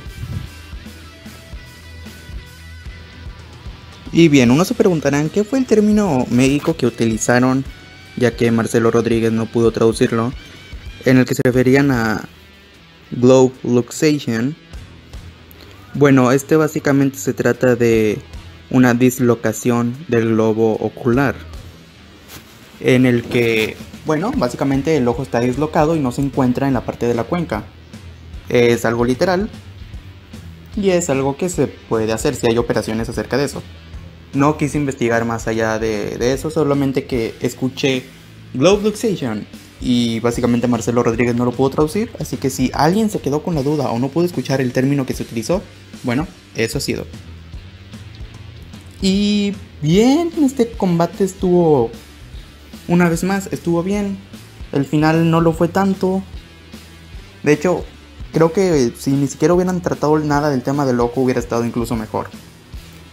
Y 4.13 4.29
bien, 4.29 4.51
unos 4.51 4.69
se 4.69 4.75
preguntarán 4.75 5.29
qué 5.29 5.43
fue 5.43 5.59
el 5.59 5.65
término 5.65 6.25
médico 6.29 6.77
que 6.77 6.85
utilizaron, 6.85 7.65
ya 8.17 8.35
que 8.35 8.51
Marcelo 8.51 8.91
Rodríguez 8.91 9.31
no 9.31 9.45
pudo 9.45 9.71
traducirlo, 9.71 10.33
en 11.05 11.17
el 11.17 11.25
que 11.25 11.35
se 11.35 11.41
referían 11.43 11.91
a 11.91 12.27
globe 13.11 13.53
luxation 13.63 14.55
bueno, 15.97 16.33
este 16.33 16.57
básicamente 16.57 17.17
se 17.17 17.33
trata 17.33 17.77
de 17.77 18.19
una 18.69 18.93
dislocación 18.93 19.95
del 20.09 20.27
globo 20.27 20.73
ocular, 20.73 21.35
en 22.81 23.05
el 23.05 23.23
que, 23.23 23.77
bueno, 24.05 24.33
básicamente 24.35 24.97
el 24.97 25.07
ojo 25.07 25.23
está 25.23 25.39
dislocado 25.39 25.95
y 25.95 25.99
no 25.99 26.11
se 26.11 26.21
encuentra 26.21 26.67
en 26.67 26.73
la 26.73 26.81
parte 26.81 27.05
de 27.05 27.13
la 27.13 27.23
cuenca. 27.23 27.63
Es 28.49 28.83
algo 28.83 29.05
literal 29.05 29.49
y 30.75 30.89
es 30.89 31.09
algo 31.09 31.37
que 31.37 31.47
se 31.47 31.67
puede 31.67 32.11
hacer 32.11 32.35
si 32.35 32.47
hay 32.47 32.57
operaciones 32.57 33.07
acerca 33.07 33.37
de 33.37 33.45
eso. 33.45 33.63
No 34.35 34.57
quise 34.57 34.77
investigar 34.77 35.25
más 35.25 35.47
allá 35.47 35.79
de, 35.79 36.17
de 36.17 36.33
eso, 36.33 36.51
solamente 36.51 37.05
que 37.05 37.33
escuché 37.41 38.03
Globe 38.53 38.83
Luxation 38.83 39.47
y 39.81 40.19
básicamente 40.19 40.67
Marcelo 40.67 41.03
Rodríguez 41.03 41.35
no 41.35 41.45
lo 41.45 41.51
pudo 41.51 41.69
traducir, 41.69 42.11
así 42.19 42.37
que 42.37 42.49
si 42.49 42.71
alguien 42.73 43.09
se 43.09 43.19
quedó 43.19 43.43
con 43.43 43.55
la 43.55 43.63
duda 43.63 43.89
o 43.91 43.99
no 43.99 44.09
pudo 44.09 44.25
escuchar 44.25 44.61
el 44.61 44.71
término 44.71 45.05
que 45.05 45.13
se 45.13 45.23
utilizó, 45.23 45.61
bueno, 46.03 46.27
eso 46.55 46.77
ha 46.77 46.81
sido. 46.81 47.05
Y 49.01 49.53
bien, 49.81 50.31
este 50.43 50.71
combate 50.71 51.23
estuvo, 51.23 51.91
una 52.87 53.09
vez 53.09 53.23
más, 53.23 53.47
estuvo 53.51 53.83
bien. 53.83 54.17
El 54.71 54.85
final 54.85 55.29
no 55.29 55.41
lo 55.41 55.53
fue 55.53 55.67
tanto. 55.67 56.23
De 57.43 57.53
hecho, 57.53 57.85
creo 58.33 58.51
que 58.51 58.91
si 58.97 59.11
ni 59.11 59.27
siquiera 59.27 59.53
hubieran 59.53 59.81
tratado 59.81 60.17
nada 60.19 60.49
del 60.49 60.63
tema 60.63 60.85
del 60.85 60.97
loco 60.97 61.21
hubiera 61.21 61.39
estado 61.39 61.65
incluso 61.65 61.95
mejor. 61.95 62.29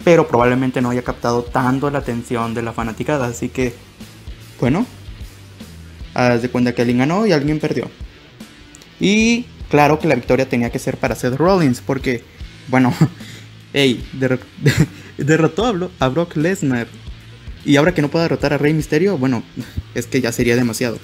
Pero 0.04 0.26
probablemente 0.26 0.80
no 0.80 0.90
haya 0.90 1.02
captado 1.02 1.42
tanto 1.44 1.90
la 1.90 1.98
atención 1.98 2.54
de 2.54 2.62
la 2.62 2.72
fanaticada, 2.72 3.26
así 3.26 3.48
que, 3.48 3.74
bueno, 4.58 4.86
haz 6.14 6.42
de 6.42 6.48
cuenta 6.48 6.74
que 6.74 6.82
alguien 6.82 6.98
ganó 6.98 7.26
y 7.26 7.32
alguien 7.32 7.60
perdió. 7.60 7.90
Y 9.00 9.46
claro 9.70 9.98
que 9.98 10.08
la 10.08 10.14
victoria 10.14 10.48
tenía 10.48 10.70
que 10.70 10.78
ser 10.78 10.96
para 10.96 11.14
Seth 11.14 11.36
Rollins, 11.36 11.80
porque, 11.80 12.22
bueno, 12.68 12.94
hey, 13.72 14.04
derrotó 15.16 15.90
a, 15.98 16.08
Brock 16.08 16.36
Lesnar. 16.36 16.88
Y 17.64 17.76
ahora 17.76 17.94
que 17.94 18.02
no 18.02 18.10
pueda 18.10 18.24
derrotar 18.24 18.52
a 18.52 18.58
Rey 18.58 18.74
Mysterio, 18.74 19.18
bueno, 19.18 19.42
es 19.94 20.06
que 20.06 20.20
ya 20.20 20.32
sería 20.32 20.56
demasiado. 20.56 20.98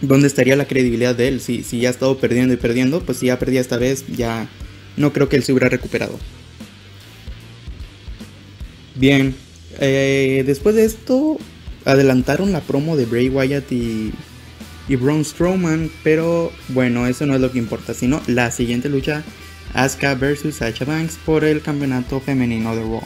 ¿Dónde 0.00 0.26
estaría 0.26 0.56
la 0.56 0.66
credibilidad 0.66 1.14
de 1.14 1.28
él? 1.28 1.40
Si, 1.40 1.62
si 1.62 1.80
ya 1.80 1.88
ha 1.88 1.92
estado 1.92 2.18
perdiendo 2.18 2.54
y 2.54 2.56
perdiendo, 2.56 3.00
pues 3.02 3.18
si 3.18 3.26
ya 3.26 3.38
perdía 3.38 3.60
esta 3.60 3.76
vez, 3.76 4.04
ya 4.08 4.48
no 4.96 5.12
creo 5.12 5.28
que 5.28 5.36
él 5.36 5.44
se 5.44 5.52
hubiera 5.52 5.68
recuperado. 5.68 6.18
Bien, 8.94 9.34
eh, 9.80 10.42
después 10.46 10.74
de 10.74 10.84
esto, 10.84 11.38
adelantaron 11.84 12.52
la 12.52 12.60
promo 12.60 12.96
de 12.96 13.06
Bray 13.06 13.28
Wyatt 13.28 13.72
y, 13.72 14.12
y 14.88 14.96
Braun 14.96 15.24
Strowman, 15.24 15.90
pero 16.02 16.52
bueno, 16.68 17.06
eso 17.06 17.26
no 17.26 17.34
es 17.34 17.40
lo 17.40 17.50
que 17.50 17.58
importa, 17.58 17.94
sino 17.94 18.20
la 18.26 18.50
siguiente 18.50 18.88
lucha, 18.88 19.22
Asuka 19.74 20.14
vs 20.14 20.54
Sacha 20.54 20.84
Banks 20.84 21.18
por 21.24 21.44
el 21.44 21.62
campeonato 21.62 22.20
femenino 22.20 22.76
de 22.76 22.82
Raw. 22.82 23.02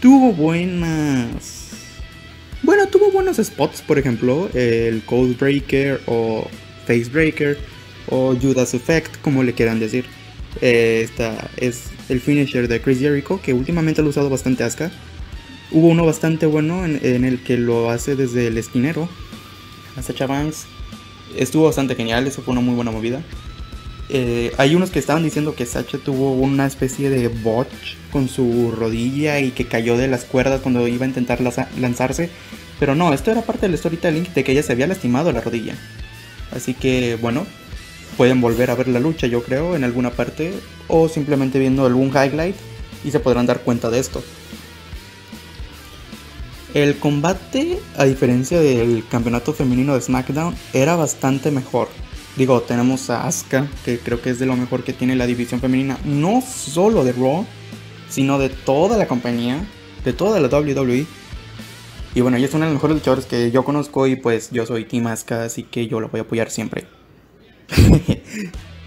Tuvo 0.00 0.32
buenas... 0.32 1.70
Bueno, 2.62 2.86
tuvo 2.88 3.10
buenos 3.10 3.38
spots, 3.38 3.80
por 3.82 3.98
ejemplo, 3.98 4.50
el 4.54 5.02
Cold 5.04 5.38
Breaker 5.38 6.00
o 6.06 6.46
Face 6.86 7.10
Breaker 7.10 7.58
o 8.08 8.34
Judas 8.34 8.74
Effect, 8.74 9.20
como 9.22 9.42
le 9.42 9.54
quieran 9.54 9.80
decir. 9.80 10.04
Eh, 10.60 11.00
esta 11.02 11.50
es 11.56 11.84
el 12.08 12.20
finisher 12.20 12.68
de 12.68 12.80
Chris 12.80 12.98
Jericho, 12.98 13.40
que 13.42 13.54
últimamente 13.54 14.02
lo 14.02 14.08
ha 14.08 14.10
usado 14.10 14.30
bastante 14.30 14.64
Asuka. 14.64 14.90
Hubo 15.70 15.88
uno 15.88 16.04
bastante 16.04 16.46
bueno 16.46 16.84
en, 16.84 17.24
el 17.24 17.42
que 17.42 17.56
lo 17.56 17.90
hace 17.90 18.16
desde 18.16 18.46
el 18.46 18.58
esquinero. 18.58 19.08
A 19.96 20.02
Sacha 20.02 20.26
Banks. 20.26 20.66
Estuvo 21.36 21.64
bastante 21.64 21.94
genial, 21.94 22.26
eso 22.26 22.42
fue 22.42 22.52
una 22.52 22.60
muy 22.60 22.74
buena 22.74 22.90
movida. 22.90 23.22
eh, 24.10 24.52
hay 24.58 24.74
unos 24.74 24.90
que 24.90 24.98
estaban 24.98 25.24
diciendo 25.24 25.54
que 25.54 25.66
Sacha 25.66 25.98
tuvo 25.98 26.32
una 26.32 26.66
especie 26.66 27.10
de 27.10 27.28
botch 27.28 27.96
con 28.12 28.28
su 28.28 28.72
rodilla 28.76 29.40
y 29.40 29.50
que 29.50 29.66
cayó 29.66 29.96
de 29.96 30.06
las 30.06 30.24
cuerdas 30.24 30.60
cuando 30.60 30.86
iba 30.86 31.04
a 31.04 31.08
intentar 31.08 31.40
lanzarse. 31.40 32.30
Pero 32.78 32.94
no, 32.94 33.12
esto 33.12 33.30
era 33.30 33.42
parte 33.42 33.66
del 33.66 33.78
storytelling 33.78 34.28
de 34.34 34.44
que 34.44 34.52
ella 34.52 34.62
se 34.62 34.72
había 34.72 34.86
lastimado 34.86 35.32
la 35.32 35.40
rodilla. 35.40 35.74
Así 36.52 36.74
que 36.74 37.16
bueno, 37.20 37.46
pueden 38.16 38.40
volver 38.40 38.70
a 38.70 38.74
ver 38.74 38.88
la 38.88 39.00
lucha 39.00 39.26
yo 39.26 39.42
creo 39.42 39.76
en 39.76 39.84
alguna 39.84 40.10
parte 40.10 40.54
o 40.88 41.08
simplemente 41.08 41.58
viendo 41.58 41.86
algún 41.86 42.08
highlight 42.08 42.56
y 43.04 43.10
se 43.10 43.20
podrán 43.20 43.46
dar 43.46 43.60
cuenta 43.60 43.90
de 43.90 43.98
esto. 43.98 44.22
El 46.74 46.96
combate, 46.98 47.78
a 47.96 48.04
diferencia 48.04 48.60
del 48.60 49.04
campeonato 49.08 49.52
femenino 49.52 49.94
de 49.94 50.00
SmackDown, 50.00 50.56
era 50.72 50.96
bastante 50.96 51.52
mejor. 51.52 51.88
Digo, 52.36 52.62
tenemos 52.62 53.10
a 53.10 53.28
Asuka, 53.28 53.68
que 53.84 54.00
creo 54.00 54.20
que 54.20 54.30
es 54.30 54.40
de 54.40 54.46
lo 54.46 54.56
mejor 54.56 54.82
que 54.82 54.92
tiene 54.92 55.14
la 55.14 55.26
división 55.26 55.60
femenina, 55.60 55.98
no 56.04 56.42
solo 56.42 57.04
de 57.04 57.12
Raw, 57.12 57.46
sino 58.08 58.40
de 58.40 58.48
toda 58.48 58.98
la 58.98 59.06
compañía, 59.06 59.64
de 60.04 60.12
toda 60.12 60.40
la 60.40 60.48
WWE. 60.48 61.06
Y 62.16 62.20
bueno, 62.20 62.36
ella 62.36 62.46
es 62.46 62.54
una 62.54 62.66
de 62.66 62.72
las 62.72 62.74
mejores 62.74 62.96
luchadoras 62.96 63.26
que 63.26 63.52
yo 63.52 63.64
conozco 63.64 64.08
y 64.08 64.16
pues 64.16 64.50
yo 64.50 64.66
soy 64.66 64.84
Team 64.84 65.06
Asuka, 65.06 65.44
así 65.44 65.62
que 65.62 65.86
yo 65.86 66.00
la 66.00 66.08
voy 66.08 66.18
a 66.18 66.22
apoyar 66.24 66.50
siempre. 66.50 66.88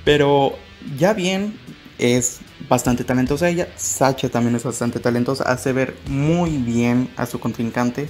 Pero 0.06 0.54
ya 0.98 1.14
bien, 1.14 1.54
es 2.00 2.40
bastante 2.70 3.04
talentosa 3.04 3.50
ella. 3.50 3.68
Sacha 3.76 4.30
también 4.30 4.56
es 4.56 4.64
bastante 4.64 5.00
talentosa. 5.00 5.44
Hace 5.46 5.74
ver 5.74 5.96
muy 6.08 6.58
bien 6.58 7.10
a 7.18 7.26
su 7.26 7.40
contrincante. 7.40 8.10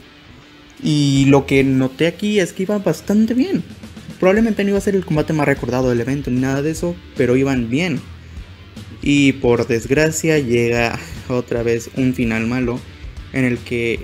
Y 0.81 1.25
lo 1.25 1.45
que 1.45 1.63
noté 1.63 2.07
aquí 2.07 2.39
es 2.39 2.53
que 2.53 2.63
iba 2.63 2.77
bastante 2.77 3.33
bien. 3.33 3.63
Probablemente 4.19 4.63
no 4.63 4.69
iba 4.69 4.77
a 4.77 4.81
ser 4.81 4.95
el 4.95 5.05
combate 5.05 5.33
más 5.33 5.47
recordado 5.47 5.89
del 5.89 6.01
evento 6.01 6.31
ni 6.31 6.39
nada 6.39 6.61
de 6.61 6.71
eso, 6.71 6.95
pero 7.15 7.35
iban 7.35 7.69
bien. 7.69 7.99
Y 9.01 9.33
por 9.33 9.67
desgracia 9.67 10.39
llega 10.39 10.99
otra 11.29 11.63
vez 11.63 11.89
un 11.95 12.13
final 12.13 12.47
malo 12.47 12.79
en 13.33 13.45
el 13.45 13.57
que 13.59 13.99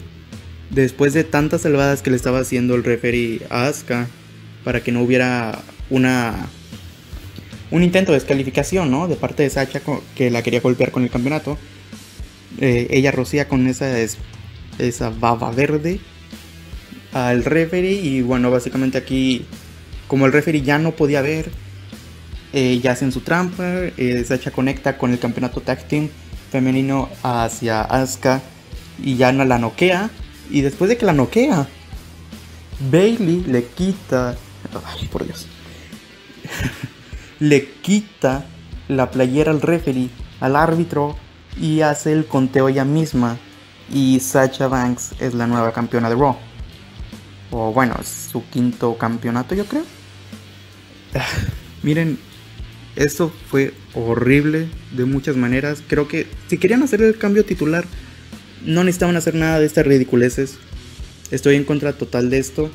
después 0.69 1.13
de 1.13 1.23
tantas 1.23 1.61
salvadas 1.61 2.01
que 2.01 2.11
le 2.11 2.15
estaba 2.15 2.39
haciendo 2.39 2.75
el 2.75 2.83
referee 2.83 3.41
a 3.49 3.67
Asuka 3.67 4.07
para 4.63 4.81
que 4.81 4.91
no 4.91 5.01
hubiera 5.01 5.61
una 5.93 6.47
un 7.71 7.83
intento 7.83 8.11
de 8.11 8.19
descalificación, 8.19 8.91
¿no? 8.91 9.07
De 9.07 9.15
parte 9.15 9.43
de 9.43 9.49
Sacha 9.49 9.81
que 10.15 10.29
la 10.29 10.43
quería 10.43 10.59
golpear 10.59 10.91
con 10.91 11.03
el 11.03 11.09
campeonato. 11.09 11.57
Eh, 12.59 12.87
ella 12.91 13.11
rocía 13.11 13.47
con 13.47 13.67
esa, 13.67 13.97
esa 14.77 15.09
baba 15.09 15.51
verde 15.51 15.99
al 17.13 17.43
referee 17.45 17.93
y 17.93 18.21
bueno, 18.21 18.51
básicamente 18.51 18.97
aquí 18.97 19.45
como 20.07 20.25
el 20.27 20.33
referee 20.33 20.61
ya 20.61 20.77
no 20.77 20.91
podía 20.91 21.21
ver, 21.21 21.51
eh, 22.53 22.79
ya 22.81 22.91
hacen 22.91 23.11
su 23.11 23.21
trampa, 23.21 23.65
eh, 23.97 24.23
Sacha 24.27 24.51
conecta 24.51 24.97
con 24.97 25.11
el 25.11 25.19
campeonato 25.19 25.61
tag 25.61 25.87
team 25.87 26.09
femenino 26.51 27.09
hacia 27.23 27.81
Asuka 27.81 28.41
y 29.03 29.15
ya 29.15 29.31
la 29.31 29.57
noquea 29.57 30.11
y 30.51 30.61
después 30.61 30.89
de 30.89 30.97
que 30.97 31.07
la 31.07 31.13
noquea 31.13 31.67
Bailey 32.91 33.43
le 33.47 33.65
quita 33.65 34.35
ay 34.85 35.07
por 35.07 35.25
Dios 35.25 35.47
le 37.39 37.69
quita 37.81 38.45
la 38.87 39.11
playera 39.11 39.51
al 39.51 39.61
referee, 39.61 40.09
al 40.39 40.55
árbitro 40.55 41.17
y 41.59 41.81
hace 41.81 42.11
el 42.11 42.25
conteo 42.25 42.69
ella 42.69 42.85
misma. 42.85 43.37
Y 43.91 44.19
Sacha 44.19 44.67
Banks 44.67 45.11
es 45.19 45.33
la 45.33 45.45
nueva 45.45 45.73
campeona 45.73 46.09
de 46.09 46.15
Raw. 46.15 46.37
O 47.51 47.71
bueno, 47.71 47.95
es 47.99 48.07
su 48.31 48.43
quinto 48.49 48.97
campeonato 48.97 49.55
yo 49.55 49.65
creo. 49.65 49.83
Miren, 51.83 52.17
esto 52.95 53.31
fue 53.49 53.73
horrible 53.93 54.67
de 54.91 55.05
muchas 55.05 55.35
maneras. 55.35 55.83
Creo 55.87 56.07
que 56.07 56.27
si 56.47 56.57
querían 56.57 56.83
hacer 56.83 57.01
el 57.01 57.17
cambio 57.17 57.45
titular, 57.45 57.85
no 58.65 58.83
necesitaban 58.83 59.17
hacer 59.17 59.35
nada 59.35 59.59
de 59.59 59.65
estas 59.65 59.85
ridiculeces. 59.85 60.57
Estoy 61.31 61.55
en 61.55 61.65
contra 61.65 61.93
total 61.93 62.29
de 62.29 62.37
esto. 62.37 62.71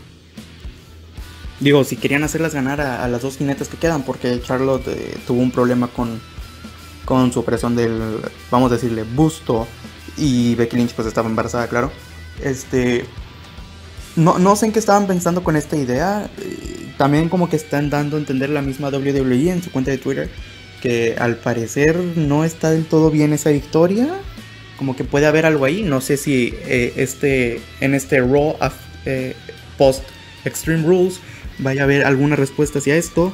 Digo, 1.61 1.83
si 1.83 1.97
querían 1.97 2.23
hacerlas 2.23 2.55
ganar 2.55 2.81
a, 2.81 3.07
las 3.09 3.23
dos 3.23 3.37
jinetes 3.37 3.69
que 3.69 3.77
quedan, 3.77 4.05
porque 4.05 4.41
Charlotte 4.41 4.87
eh, 4.89 5.17
tuvo 5.27 5.41
un 5.41 5.51
problema 5.51 5.89
con, 5.89 6.21
con 7.05 7.33
su 7.33 7.41
operación 7.41 7.75
del, 7.75 8.21
vamos 8.51 8.71
a 8.71 8.77
decirle, 8.77 9.03
busto, 9.03 9.67
y 10.17 10.55
Becky 10.55 10.77
Lynch 10.77 10.93
pues 10.93 11.09
estaba 11.09 11.29
embarazada, 11.29 11.67
claro. 11.67 11.91
Este, 12.43 13.05
no, 14.15 14.39
no 14.39 14.55
sé 14.55 14.67
en 14.67 14.73
qué 14.73 14.79
estaban 14.79 15.07
pensando 15.09 15.43
con 15.43 15.57
esta 15.57 15.77
idea. 15.77 16.31
Eh, 16.39 16.93
también 16.97 17.29
como 17.29 17.49
que 17.49 17.57
están 17.57 17.91
dando 17.91 18.17
a 18.17 18.21
entender 18.21 18.51
la 18.51 18.63
misma 18.63 18.89
WWE 18.89 19.51
en 19.51 19.63
su 19.63 19.71
cuenta 19.73 19.91
de 19.91 19.99
Twitter, 19.99 20.31
que 20.81 21.17
al 21.19 21.37
parecer 21.37 21.97
no 21.97 22.45
está 22.45 22.71
del 22.71 22.85
todo 22.85 23.11
bien 23.11 23.33
esa 23.33 23.51
victoria. 23.51 24.09
Como 24.77 24.95
que 24.95 25.03
puede 25.03 25.27
haber 25.27 25.45
algo 25.45 25.65
ahí. 25.65 25.83
No 25.83 26.01
sé 26.01 26.17
si 26.17 26.55
eh, 26.67 26.93
este, 26.97 27.61
en 27.81 27.95
este 27.95 28.21
Raw 28.21 28.57
post 29.77 30.05
Extreme 30.45 30.85
Rules 30.85 31.21
vaya 31.59 31.83
a 31.83 31.85
haber 31.85 32.05
alguna 32.05 32.37
respuesta 32.37 32.79
hacia 32.79 32.97
esto. 32.97 33.33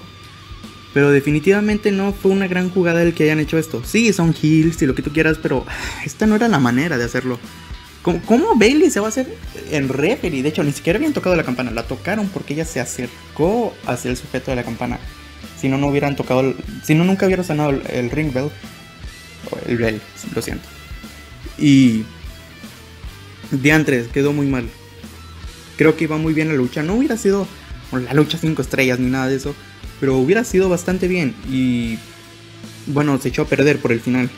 Pero 0.92 1.10
definitivamente 1.10 1.90
no 1.90 2.12
fue 2.12 2.30
una 2.30 2.46
gran 2.46 2.70
jugada 2.70 3.02
el 3.02 3.14
que 3.14 3.24
hayan 3.24 3.40
hecho 3.40 3.58
esto. 3.58 3.82
Sí, 3.84 4.12
son 4.12 4.32
heals 4.32 4.80
y 4.80 4.86
lo 4.86 4.94
que 4.94 5.02
tú 5.02 5.12
quieras, 5.12 5.38
pero 5.42 5.66
esta 6.04 6.26
no 6.26 6.36
era 6.36 6.48
la 6.48 6.60
manera 6.60 6.96
de 6.96 7.04
hacerlo. 7.04 7.38
¿Cómo, 8.26 8.54
Bailey 8.56 8.90
se 8.90 9.00
va 9.00 9.06
a 9.06 9.08
hacer 9.08 9.34
en 9.70 9.88
referee? 9.88 10.42
De 10.42 10.50
hecho, 10.50 10.62
ni 10.62 10.72
siquiera 10.72 10.98
habían 10.98 11.14
tocado 11.14 11.36
la 11.36 11.42
campana. 11.42 11.70
La 11.70 11.84
tocaron 11.84 12.28
porque 12.28 12.52
ella 12.52 12.66
se 12.66 12.78
acercó 12.78 13.74
hacia 13.86 14.10
el 14.10 14.18
sujeto 14.18 14.50
de 14.50 14.56
la 14.56 14.62
campana. 14.62 14.98
Si 15.58 15.70
no, 15.70 15.78
no 15.78 15.86
hubieran 15.86 16.14
tocado. 16.14 16.54
si 16.84 16.94
no, 16.94 17.04
nunca 17.04 17.24
hubiera 17.24 17.42
sonado 17.42 17.70
el, 17.70 18.10
ring 18.10 18.30
bell. 18.30 18.50
O 19.50 19.58
el 19.66 19.78
bell, 19.78 20.02
lo 20.34 20.42
siento. 20.42 20.68
Y. 21.58 22.04
Diantres, 23.50 24.08
quedó 24.08 24.34
muy 24.34 24.48
mal. 24.48 24.68
Creo 25.78 25.96
que 25.96 26.04
iba 26.04 26.18
muy 26.18 26.34
bien 26.34 26.48
la 26.48 26.54
lucha. 26.54 26.82
No 26.82 26.96
hubiera 26.96 27.16
sido 27.16 27.48
la 27.92 28.14
lucha 28.14 28.38
5 28.38 28.60
estrellas 28.62 28.98
ni 28.98 29.10
nada 29.10 29.28
de 29.28 29.36
eso. 29.36 29.54
Pero 30.00 30.16
hubiera 30.16 30.44
sido 30.44 30.68
bastante 30.68 31.08
bien. 31.08 31.34
Y 31.50 31.98
bueno, 32.86 33.18
se 33.20 33.28
echó 33.28 33.42
a 33.42 33.46
perder 33.46 33.78
por 33.78 33.92
el 33.92 34.00
final. 34.00 34.30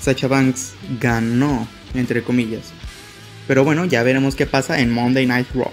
Sacha 0.00 0.28
Banks 0.28 0.74
ganó, 1.00 1.66
entre 1.94 2.22
comillas. 2.22 2.72
Pero 3.46 3.64
bueno, 3.64 3.84
ya 3.84 4.02
veremos 4.02 4.34
qué 4.34 4.46
pasa 4.46 4.80
en 4.80 4.90
Monday 4.90 5.26
Night 5.26 5.48
Raw. 5.54 5.70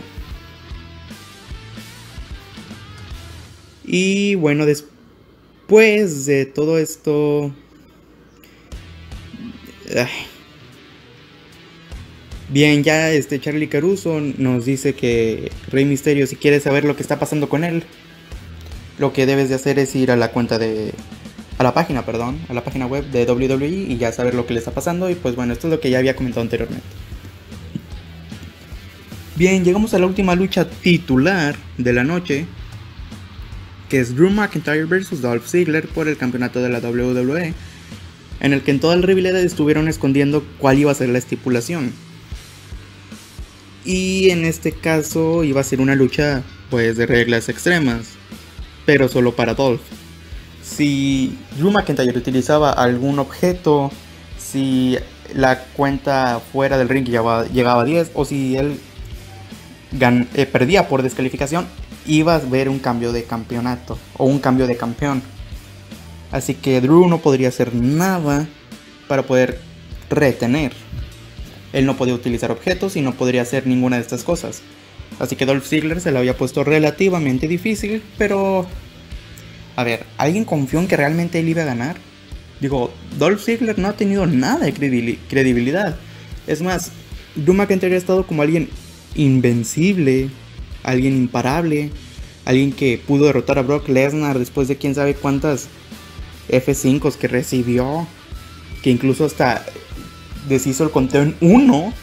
Y 3.86 4.36
bueno, 4.36 4.66
después 4.66 6.26
de 6.26 6.46
todo 6.46 6.78
esto... 6.78 7.54
Bien, 12.52 12.84
ya 12.84 13.10
este 13.12 13.40
Charlie 13.40 13.70
Caruso 13.70 14.20
nos 14.20 14.66
dice 14.66 14.94
que 14.94 15.50
Rey 15.70 15.86
Misterio, 15.86 16.28
si 16.28 16.36
quieres 16.36 16.64
saber 16.64 16.84
lo 16.84 16.98
que 16.98 17.02
está 17.02 17.18
pasando 17.18 17.48
con 17.48 17.64
él, 17.64 17.84
lo 19.00 19.14
que 19.14 19.26
debes 19.26 19.48
de 19.48 19.56
hacer 19.56 19.80
es 19.80 19.96
ir 19.96 20.12
a 20.12 20.18
la 20.18 20.32
cuenta 20.32 20.60
de 20.60 20.92
a 21.58 21.64
la 21.64 21.74
página, 21.74 22.06
perdón, 22.06 22.40
a 22.50 22.54
la 22.54 22.62
página 22.62 22.88
web 22.88 23.06
de 23.06 23.24
WWE 23.24 23.68
y 23.68 23.98
ya 23.98 24.12
saber 24.12 24.34
lo 24.34 24.46
que 24.46 24.54
le 24.54 24.60
está 24.60 24.72
pasando 24.72 25.10
y 25.10 25.16
pues 25.16 25.38
bueno, 25.38 25.54
esto 25.54 25.68
es 25.68 25.72
lo 25.72 25.80
que 25.80 25.90
ya 25.90 26.00
había 26.00 26.14
comentado 26.14 26.42
anteriormente. 26.42 26.86
Bien, 29.38 29.64
llegamos 29.64 29.94
a 29.94 30.00
la 30.00 30.08
última 30.08 30.36
lucha 30.36 30.70
titular 30.70 31.56
de 31.78 31.94
la 31.94 32.04
noche, 32.04 32.48
que 33.88 34.02
es 34.02 34.14
Drew 34.14 34.30
McIntyre 34.30 34.84
vs 34.84 35.22
Dolph 35.22 35.48
Ziggler 35.48 35.88
por 35.88 36.10
el 36.10 36.18
campeonato 36.18 36.62
de 36.62 36.68
la 36.68 36.80
WWE, 36.80 37.54
en 38.42 38.54
el 38.54 38.62
que 38.62 38.72
en 38.72 38.82
toda 38.82 38.98
la 38.98 39.06
rivalidad 39.06 39.40
estuvieron 39.40 39.88
escondiendo 39.88 40.44
cuál 40.58 40.80
iba 40.80 40.92
a 40.92 40.96
ser 40.96 41.08
la 41.08 41.18
estipulación. 41.18 41.94
Y 43.84 44.30
en 44.30 44.46
este 44.46 44.72
caso 44.72 45.44
iba 45.44 45.62
a 45.62 45.63
ser 45.63 45.82
una 45.82 45.96
lucha 45.96 46.44
pues 46.70 46.98
de 46.98 47.06
reglas 47.06 47.50
extremas, 47.50 48.10
pero 48.86 49.08
solo 49.08 49.36
para 49.36 49.56
Dolph. 49.56 49.82
Si 50.63 51.38
Drew 51.58 51.72
McIntyre 51.72 52.17
utilizaba 52.17 52.72
algún 52.72 53.20
objeto, 53.20 53.91
si 54.38 54.98
la 55.34 55.63
cuenta 55.63 56.41
fuera 56.52 56.78
del 56.78 56.89
ring 56.89 57.06
llegaba, 57.06 57.48
llegaba 57.48 57.82
a 57.82 57.86
10 57.86 58.12
o 58.13 58.26
si 58.26 58.56
él 58.56 58.80
eh, 60.00 60.46
perdía 60.46 60.88
por 60.88 61.02
descalificación, 61.02 61.65
iba 62.06 62.36
a 62.36 62.39
ver 62.39 62.70
un 62.70 62.80
cambio 62.80 63.12
de 63.12 63.24
campeonato 63.24 63.98
o 64.17 64.26
un 64.26 64.39
cambio 64.39 64.67
de 64.67 64.78
campeón. 64.78 65.22
Así 66.32 66.54
que 66.54 66.80
Drew 66.80 67.08
no 67.08 67.17
podría 67.17 67.50
hacer 67.50 67.76
nada 67.76 68.48
para 69.08 69.24
poder 69.24 69.60
retener 70.10 70.72
él 71.74 71.86
no 71.86 71.98
podía 71.98 72.14
utilizar 72.14 72.52
objetos 72.52 72.96
y 72.96 73.02
no 73.02 73.14
podría 73.14 73.42
hacer 73.42 73.68
ninguna 73.68 73.98
de 73.98 74.02
estas 74.02 74.24
cosas. 74.24 74.62
Así 75.20 75.36
que 75.36 75.46
Dolph 75.46 75.66
Ziggler 75.66 76.02
se 76.02 76.12
lo 76.12 76.20
había 76.20 76.38
puesto 76.38 76.64
relativamente 76.64 77.48
difícil, 77.48 78.02
pero... 78.18 78.66
A 79.76 79.84
ver, 79.84 80.06
¿alguien 80.18 80.46
confió 80.46 80.80
en 80.80 80.88
que 80.88 80.98
realmente 80.98 81.40
él 81.40 81.50
iba 81.50 81.62
a 81.62 81.66
ganar? 81.66 81.96
Digo, 82.60 82.92
Dolph 83.18 83.44
Ziggler 83.44 83.80
no 83.80 83.88
ha 83.88 83.94
tenido 83.94 84.26
nada 84.28 84.66
de 84.66 84.74
credibilidad. 85.30 85.98
Es 86.46 86.62
más, 86.62 86.92
Drew 87.36 87.54
McIntyre 87.54 87.96
ha 87.96 87.98
estado 87.98 88.28
como 88.28 88.42
alguien 88.42 88.70
invencible, 89.16 90.30
alguien 90.84 91.16
imparable, 91.16 91.92
Alguien 92.46 92.72
que 92.72 92.98
pudo 92.98 93.26
derrotar 93.26 93.60
a 93.60 93.62
Brock 93.62 93.88
Lesnar 93.88 94.40
después 94.40 94.68
de 94.68 94.78
quién 94.78 94.96
sabe 94.96 95.14
cuántas 95.14 95.68
F5s 96.50 97.16
que 97.16 97.28
recibió. 97.28 98.08
Que 98.82 98.90
incluso 98.90 99.26
hasta 99.26 99.64
deshizo 100.47 100.84
el 100.84 100.91
conteo 100.91 101.21
en 101.23 101.36
uno. 101.41 101.93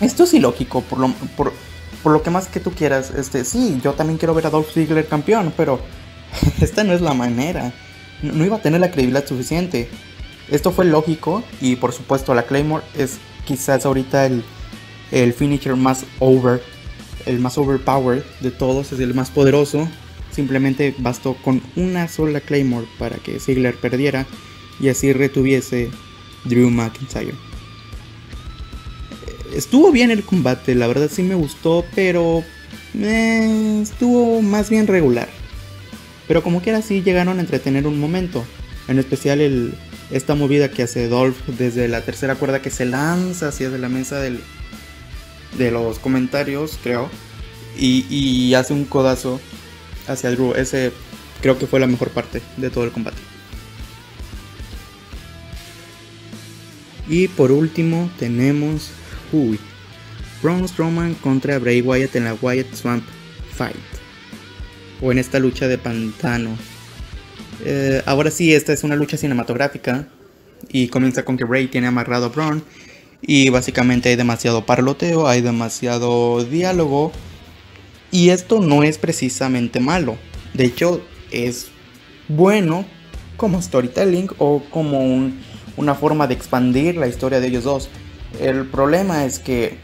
Esto 0.00 0.24
es 0.24 0.34
ilógico, 0.34 0.82
por 0.82 0.98
lo, 0.98 1.12
por, 1.36 1.52
lo 2.04 2.22
que 2.22 2.30
más 2.30 2.48
que 2.48 2.60
tú 2.60 2.72
quieras. 2.72 3.10
Este, 3.10 3.44
sí, 3.44 3.80
yo 3.82 3.92
también 3.92 4.18
quiero 4.18 4.34
ver 4.34 4.46
a 4.46 4.50
Dolph 4.50 4.72
Ziggler 4.72 5.06
campeón, 5.06 5.52
pero 5.56 5.80
esta 6.60 6.84
no 6.84 6.92
es 6.92 7.00
la 7.00 7.14
manera. 7.14 7.72
No, 8.22 8.44
iba 8.44 8.56
a 8.56 8.62
tener 8.62 8.80
la 8.80 8.90
credibilidad 8.90 9.26
suficiente. 9.26 9.88
Esto 10.50 10.72
fue 10.72 10.84
lógico 10.84 11.42
y 11.60 11.76
por 11.76 11.92
supuesto 11.92 12.34
la 12.34 12.42
Claymore 12.42 12.84
es 12.96 13.18
quizás 13.44 13.86
ahorita 13.86 14.26
el, 14.26 14.44
el 15.10 15.32
finisher 15.32 15.76
más 15.76 16.04
over 16.18 16.60
el 17.26 17.38
más 17.38 17.58
overpowered 17.58 18.22
de 18.40 18.50
todos, 18.50 18.92
es 18.92 19.00
el 19.00 19.14
más 19.14 19.30
poderoso. 19.30 19.88
Simplemente 20.30 20.94
bastó 20.98 21.34
con 21.34 21.62
una 21.76 22.08
sola 22.08 22.40
Claymore 22.40 22.86
para 22.98 23.16
que 23.16 23.38
Ziggler 23.38 23.74
perdiera 23.76 24.26
y 24.80 24.88
así 24.88 25.12
retuviese 25.12 25.90
Drew 26.44 26.70
McIntyre. 26.70 27.34
Estuvo 29.54 29.92
bien 29.92 30.10
el 30.10 30.24
combate, 30.24 30.74
la 30.74 30.86
verdad 30.86 31.10
sí 31.12 31.22
me 31.22 31.34
gustó, 31.34 31.84
pero 31.94 32.42
eh, 32.98 33.80
estuvo 33.82 34.40
más 34.42 34.70
bien 34.70 34.86
regular. 34.86 35.28
Pero 36.26 36.42
como 36.42 36.62
quiera 36.62 36.82
sí 36.82 37.02
llegaron 37.02 37.38
a 37.38 37.42
entretener 37.42 37.86
un 37.86 38.00
momento. 38.00 38.44
En 38.88 38.98
especial 38.98 39.40
el, 39.40 39.74
esta 40.10 40.34
movida 40.34 40.70
que 40.70 40.82
hace 40.82 41.08
Dolph 41.08 41.36
desde 41.46 41.88
la 41.88 42.02
tercera 42.02 42.34
cuerda 42.34 42.62
que 42.62 42.70
se 42.70 42.84
lanza 42.84 43.48
hacia 43.48 43.68
la 43.70 43.88
mesa 43.88 44.18
del, 44.20 44.40
de 45.58 45.70
los 45.70 45.98
comentarios, 45.98 46.78
creo. 46.82 47.08
Y, 47.78 48.52
hace 48.54 48.74
un 48.74 48.84
codazo 48.84 49.40
hacia 50.06 50.30
Drew. 50.30 50.54
Ese 50.54 50.92
creo 51.40 51.58
que 51.58 51.66
fue 51.66 51.80
la 51.80 51.86
mejor 51.86 52.10
parte 52.10 52.42
de 52.56 52.70
todo 52.70 52.84
el 52.84 52.92
combate. 52.92 53.31
Y 57.08 57.28
por 57.28 57.52
último 57.52 58.10
tenemos 58.18 58.90
uy, 59.32 59.58
Braun 60.42 60.68
Strowman 60.68 61.14
contra 61.14 61.58
Bray 61.58 61.80
Wyatt 61.80 62.16
en 62.16 62.24
la 62.24 62.34
Wyatt 62.34 62.74
Swamp 62.74 63.04
Fight. 63.54 63.76
O 65.00 65.10
en 65.10 65.18
esta 65.18 65.38
lucha 65.38 65.68
de 65.68 65.78
pantano. 65.78 66.56
Eh, 67.64 68.02
ahora 68.06 68.30
sí, 68.30 68.52
esta 68.54 68.72
es 68.72 68.84
una 68.84 68.96
lucha 68.96 69.16
cinematográfica. 69.16 70.08
Y 70.70 70.88
comienza 70.88 71.24
con 71.24 71.36
que 71.36 71.44
Bray 71.44 71.66
tiene 71.66 71.88
amarrado 71.88 72.26
a 72.26 72.28
Braun 72.28 72.62
y 73.22 73.50
básicamente 73.50 74.08
hay 74.08 74.16
demasiado 74.16 74.66
parloteo, 74.66 75.28
hay 75.28 75.40
demasiado 75.40 76.44
diálogo. 76.44 77.12
Y 78.10 78.30
esto 78.30 78.60
no 78.60 78.82
es 78.82 78.98
precisamente 78.98 79.80
malo. 79.80 80.18
De 80.54 80.64
hecho, 80.64 81.00
es 81.30 81.68
bueno 82.28 82.84
como 83.36 83.62
storytelling 83.62 84.28
o 84.38 84.62
como 84.70 85.30
una 85.76 85.94
forma 85.94 86.26
de 86.26 86.34
expandir 86.34 86.96
la 86.96 87.06
historia 87.06 87.40
de 87.40 87.46
ellos 87.48 87.64
dos. 87.64 87.88
El 88.40 88.66
problema 88.66 89.24
es 89.24 89.38
que, 89.38 89.78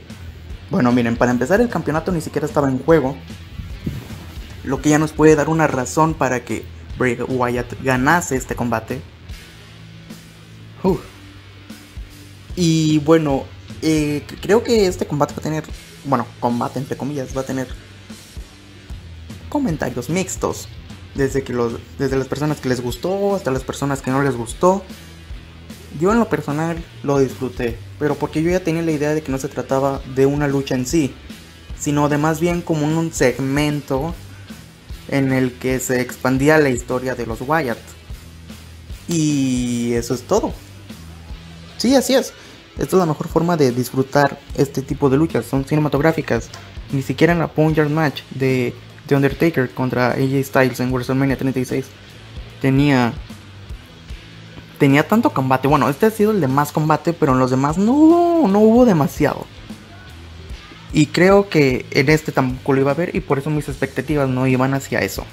bueno, 0.71 0.93
miren, 0.93 1.17
para 1.17 1.31
empezar 1.31 1.61
el 1.61 1.69
campeonato 1.69 2.13
ni 2.13 2.21
siquiera 2.21 2.47
estaba 2.47 2.69
en 2.69 2.79
juego. 2.79 3.17
Lo 4.65 4.81
que 4.83 4.91
ya 4.91 4.99
nos 4.99 5.13
puede 5.13 5.37
dar 5.37 5.49
una 5.49 5.67
razón 5.67 6.15
para 6.15 6.45
que 6.45 6.65
Bray 6.99 7.19
Wyatt 7.21 7.83
ganase 7.83 8.37
este 8.37 8.55
combate. 8.55 9.01
Y 12.57 12.99
bueno, 13.01 13.45
eh, 13.83 14.25
creo 14.43 14.63
que 14.65 14.87
este 14.87 15.07
combate 15.07 15.35
va 15.35 15.41
a 15.41 15.43
tener, 15.43 15.65
bueno, 16.05 16.27
combate 16.41 16.79
entre 16.79 16.97
comillas, 16.97 17.37
va 17.37 17.43
a 17.43 17.45
tener 17.45 17.69
comentarios 19.49 20.11
mixtos. 20.11 20.69
Desde, 21.15 21.43
que 21.43 21.53
los, 21.53 21.75
desde 21.99 22.17
las 22.17 22.29
personas 22.29 22.61
que 22.61 22.69
les 22.69 22.81
gustó 22.81 23.35
hasta 23.35 23.51
las 23.51 23.65
personas 23.65 24.03
que 24.03 24.11
no 24.11 24.23
les 24.23 24.37
gustó. 24.37 24.85
Yo 25.99 26.13
en 26.13 26.19
lo 26.19 26.29
personal 26.29 26.83
lo 27.03 27.19
disfruté, 27.19 27.79
pero 27.99 28.15
porque 28.15 28.43
yo 28.43 28.51
ya 28.51 28.61
tenía 28.61 28.83
la 28.83 28.93
idea 28.93 29.15
de 29.15 29.23
que 29.23 29.33
no 29.33 29.39
se 29.39 29.49
trataba 29.49 30.01
de 30.15 30.27
una 30.27 30.47
lucha 30.49 30.75
en 30.75 30.87
sí, 30.87 31.15
sino 31.79 32.09
de 32.09 32.19
más 32.19 32.41
bien 32.41 32.63
como 32.63 32.87
un 32.87 33.13
segmento 33.13 34.15
en 35.09 35.33
el 35.33 35.53
que 35.53 35.81
se 35.81 36.01
expandía 36.01 36.59
la 36.59 36.71
historia 36.71 37.15
de 37.15 37.27
los 37.27 37.41
Wyatt. 37.41 37.79
Y 39.09 39.93
eso 39.95 40.15
es 40.15 40.23
todo. 40.23 40.53
Sí, 41.79 41.95
así 41.95 42.15
es. 42.15 42.33
Esta 42.79 42.97
es 42.97 43.01
la 43.01 43.07
mejor 43.07 43.29
forma 43.29 43.57
de 43.57 43.73
disfrutar 43.73 44.39
este 44.57 44.83
tipo 44.83 45.11
de 45.11 45.17
luchas, 45.17 45.47
son 45.47 45.65
cinematográficas. 45.65 46.49
Ni 46.93 47.03
siquiera 47.03 47.33
en 47.33 47.39
la 47.41 47.49
Punjab 47.49 47.89
Match 47.89 48.23
de 48.31 48.75
The 49.07 49.17
Undertaker 49.17 49.71
contra 49.71 50.13
AJ 50.13 50.45
Styles 50.45 50.81
en 50.81 50.93
WrestleMania 50.93 51.37
36 51.37 51.87
tenía 52.61 53.13
tenía 54.79 55.07
tanto 55.07 55.31
combate. 55.31 55.69
Bueno, 55.69 55.89
este 55.89 56.07
ha 56.07 56.11
sido 56.11 56.31
el 56.31 56.41
de 56.41 56.49
más 56.49 56.73
combate, 56.73 57.13
pero 57.13 57.33
en 57.33 57.39
los 57.39 57.51
demás 57.51 57.79
no, 57.79 58.47
no 58.49 58.61
hubo 58.61 58.85
demasiado. 58.85 59.47
Y 60.93 61.07
creo 61.07 61.49
que 61.49 61.85
en 61.91 62.09
este 62.09 62.33
tampoco 62.33 62.73
lo 62.73 62.81
iba 62.81 62.93
a 62.93 62.95
ver 62.95 63.15
y 63.15 63.21
por 63.21 63.39
eso 63.39 63.51
mis 63.51 63.69
expectativas 63.69 64.29
no 64.29 64.47
iban 64.47 64.75
hacia 64.75 65.01
eso. 65.01 65.25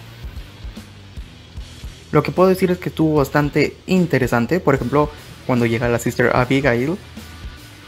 Lo 2.12 2.24
que 2.24 2.32
puedo 2.32 2.50
decir 2.50 2.72
es 2.72 2.78
que 2.78 2.90
estuvo 2.90 3.16
bastante 3.16 3.78
interesante. 3.88 4.60
Por 4.60 4.76
ejemplo, 4.76 5.10
cuando 5.46 5.66
llega 5.66 5.88
la 5.90 6.00
Sister 6.00 6.36
Abigail 6.36 6.98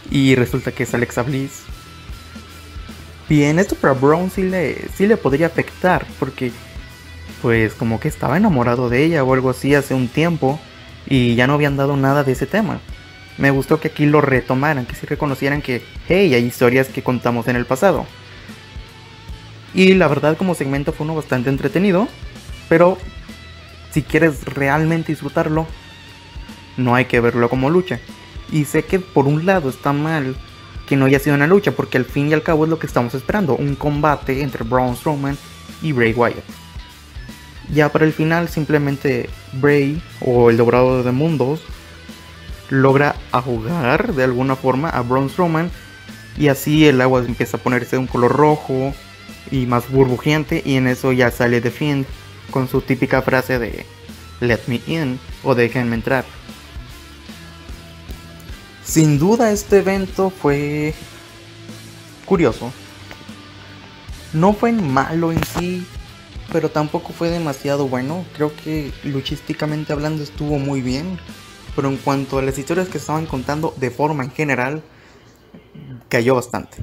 y 0.09 0.35
resulta 0.35 0.71
que 0.71 0.83
es 0.83 0.93
Alexa 0.93 1.23
Bliss. 1.23 1.63
Bien, 3.27 3.59
esto 3.59 3.75
para 3.75 3.93
Brown 3.93 4.31
sí 4.31 4.43
le, 4.43 4.87
sí 4.95 5.05
le 5.05 5.17
podría 5.17 5.47
afectar 5.47 6.05
porque 6.17 6.51
pues 7.41 7.73
como 7.73 7.99
que 7.99 8.07
estaba 8.07 8.37
enamorado 8.37 8.89
de 8.89 9.03
ella 9.03 9.23
o 9.23 9.33
algo 9.33 9.49
así 9.49 9.75
hace 9.75 9.93
un 9.93 10.07
tiempo 10.07 10.59
y 11.09 11.35
ya 11.35 11.47
no 11.47 11.53
habían 11.53 11.77
dado 11.77 11.97
nada 11.97 12.23
de 12.23 12.33
ese 12.33 12.45
tema. 12.45 12.79
Me 13.37 13.51
gustó 13.51 13.79
que 13.79 13.89
aquí 13.89 14.05
lo 14.05 14.21
retomaran, 14.21 14.85
que 14.85 14.95
sí 14.95 15.05
reconocieran 15.05 15.61
que, 15.61 15.83
hey, 16.07 16.33
hay 16.33 16.43
historias 16.43 16.87
que 16.87 17.03
contamos 17.03 17.47
en 17.47 17.55
el 17.55 17.65
pasado. 17.65 18.05
Y 19.73 19.93
la 19.93 20.07
verdad 20.07 20.37
como 20.37 20.55
segmento 20.55 20.91
fue 20.91 21.05
uno 21.05 21.15
bastante 21.15 21.49
entretenido, 21.49 22.07
pero 22.67 22.97
si 23.91 24.01
quieres 24.01 24.45
realmente 24.45 25.11
disfrutarlo, 25.11 25.67
no 26.77 26.95
hay 26.95 27.05
que 27.05 27.19
verlo 27.19 27.49
como 27.49 27.69
lucha. 27.69 27.99
Y 28.51 28.65
sé 28.65 28.83
que 28.83 28.99
por 28.99 29.27
un 29.27 29.45
lado 29.45 29.69
está 29.69 29.93
mal 29.93 30.35
que 30.87 30.95
no 30.95 31.05
haya 31.05 31.19
sido 31.19 31.35
una 31.35 31.47
lucha, 31.47 31.73
porque 31.73 31.97
al 31.97 32.05
fin 32.05 32.29
y 32.29 32.33
al 32.33 32.43
cabo 32.43 32.63
es 32.63 32.69
lo 32.69 32.79
que 32.79 32.87
estamos 32.87 33.13
esperando, 33.13 33.55
un 33.55 33.75
combate 33.75 34.41
entre 34.41 34.63
Braun 34.63 34.95
Strowman 34.95 35.37
y 35.81 35.91
Bray 35.91 36.13
Wyatt. 36.13 36.66
Ya 37.73 37.89
para 37.89 38.05
el 38.05 38.13
final 38.13 38.49
simplemente 38.49 39.29
Bray 39.53 40.01
o 40.21 40.49
el 40.49 40.57
Dobrador 40.57 41.03
de 41.03 41.11
Mundos 41.11 41.61
logra 42.69 43.15
ahogar 43.31 44.13
de 44.13 44.23
alguna 44.23 44.55
forma 44.55 44.89
a 44.89 45.01
Braun 45.01 45.29
Strowman 45.29 45.71
y 46.37 46.49
así 46.49 46.87
el 46.87 47.01
agua 47.01 47.23
empieza 47.25 47.57
a 47.57 47.59
ponerse 47.59 47.95
de 47.95 47.99
un 47.99 48.07
color 48.07 48.31
rojo 48.31 48.93
y 49.51 49.65
más 49.65 49.89
burbujeante 49.89 50.61
y 50.65 50.75
en 50.75 50.87
eso 50.87 51.11
ya 51.11 51.31
sale 51.31 51.61
The 51.61 51.71
Fiend 51.71 52.05
con 52.51 52.67
su 52.67 52.81
típica 52.81 53.21
frase 53.21 53.59
de 53.59 53.85
Let 54.39 54.61
me 54.67 54.81
in 54.87 55.19
o 55.43 55.55
déjenme 55.55 55.95
entrar. 55.95 56.25
Sin 58.83 59.19
duda 59.19 59.51
este 59.51 59.79
evento 59.79 60.29
fue 60.29 60.93
curioso. 62.25 62.71
No 64.33 64.53
fue 64.53 64.71
malo 64.71 65.31
en 65.31 65.43
sí, 65.43 65.85
pero 66.51 66.69
tampoco 66.69 67.13
fue 67.13 67.29
demasiado 67.29 67.87
bueno. 67.87 68.25
Creo 68.35 68.51
que 68.55 68.91
luchísticamente 69.03 69.93
hablando 69.93 70.23
estuvo 70.23 70.59
muy 70.59 70.81
bien. 70.81 71.19
Pero 71.75 71.89
en 71.89 71.97
cuanto 71.97 72.39
a 72.39 72.41
las 72.41 72.57
historias 72.57 72.89
que 72.89 72.97
estaban 72.97 73.27
contando 73.27 73.73
de 73.77 73.91
forma 73.91 74.23
en 74.23 74.31
general, 74.31 74.81
cayó 76.09 76.35
bastante. 76.35 76.77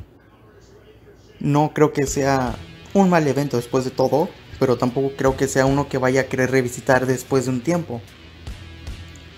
No 1.41 1.73
creo 1.75 1.93
que 1.93 2.07
sea 2.07 2.55
un 2.93 3.11
mal 3.11 3.27
evento 3.27 3.57
después 3.57 3.85
de 3.85 3.91
todo, 3.91 4.29
pero 4.61 4.77
tampoco 4.79 5.13
creo 5.17 5.37
que 5.37 5.49
sea 5.49 5.67
uno 5.67 5.89
que 5.89 5.99
vaya 5.99 6.23
a 6.23 6.25
querer 6.27 6.53
revisitar 6.53 7.07
después 7.07 7.47
de 7.47 7.51
un 7.51 7.61
tiempo. 7.61 8.01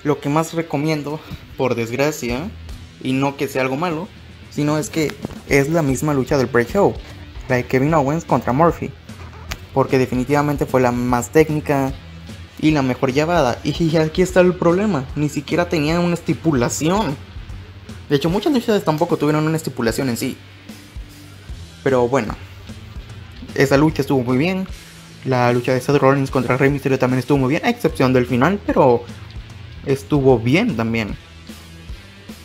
Lo 0.05 0.21
que 0.21 0.29
más 0.29 0.53
recomiendo, 0.53 1.21
por 1.57 1.75
desgracia, 1.75 2.51
y 3.03 3.13
no 3.13 3.37
que 3.37 3.49
sea 3.49 3.63
algo 3.63 3.77
malo, 3.77 4.09
sino 4.51 4.79
es 4.79 4.91
que 4.91 5.13
es 5.49 5.71
la 5.71 5.83
misma 5.83 6.15
lucha 6.15 6.37
del 6.37 6.49
pre-show, 6.49 6.95
la 7.49 7.57
de 7.57 7.67
Kevin 7.67 7.95
Owens 7.95 8.25
contra 8.25 8.53
Murphy, 8.53 8.91
porque 9.77 9.99
definitivamente 9.99 10.65
fue 10.65 10.81
la 10.81 10.91
más 10.91 11.29
técnica 11.29 11.93
y 12.59 12.71
la 12.71 12.81
mejor 12.81 13.13
llevada. 13.13 13.59
Y 13.63 13.95
aquí 13.99 14.23
está 14.23 14.41
el 14.41 14.55
problema, 14.55 15.05
ni 15.17 15.29
siquiera 15.29 15.69
tenían 15.69 16.01
una 16.01 16.15
estipulación. 16.15 17.15
De 18.09 18.17
hecho, 18.17 18.31
muchas 18.31 18.55
luchas 18.55 18.83
tampoco 18.85 19.19
tuvieron 19.19 19.47
una 19.47 19.59
estipulación 19.59 20.09
en 20.09 20.17
sí. 20.17 20.39
Pero 21.85 22.09
bueno, 22.09 22.35
esa 23.55 23.77
lucha 23.77 24.01
estuvo 24.01 24.23
muy 24.23 24.39
bien. 24.39 24.67
La 25.27 25.53
lucha 25.53 25.75
de 25.75 25.81
Seth 25.83 25.99
Rollins 25.99 26.31
contra 26.31 26.57
Rey 26.57 26.71
Mysterio 26.71 26.99
también 26.99 27.19
estuvo 27.19 27.37
muy 27.37 27.51
bien, 27.51 27.63
a 27.63 27.69
excepción 27.69 28.15
del 28.15 28.25
final, 28.25 28.59
pero 28.65 29.05
estuvo 29.85 30.39
bien 30.39 30.75
también. 30.75 31.15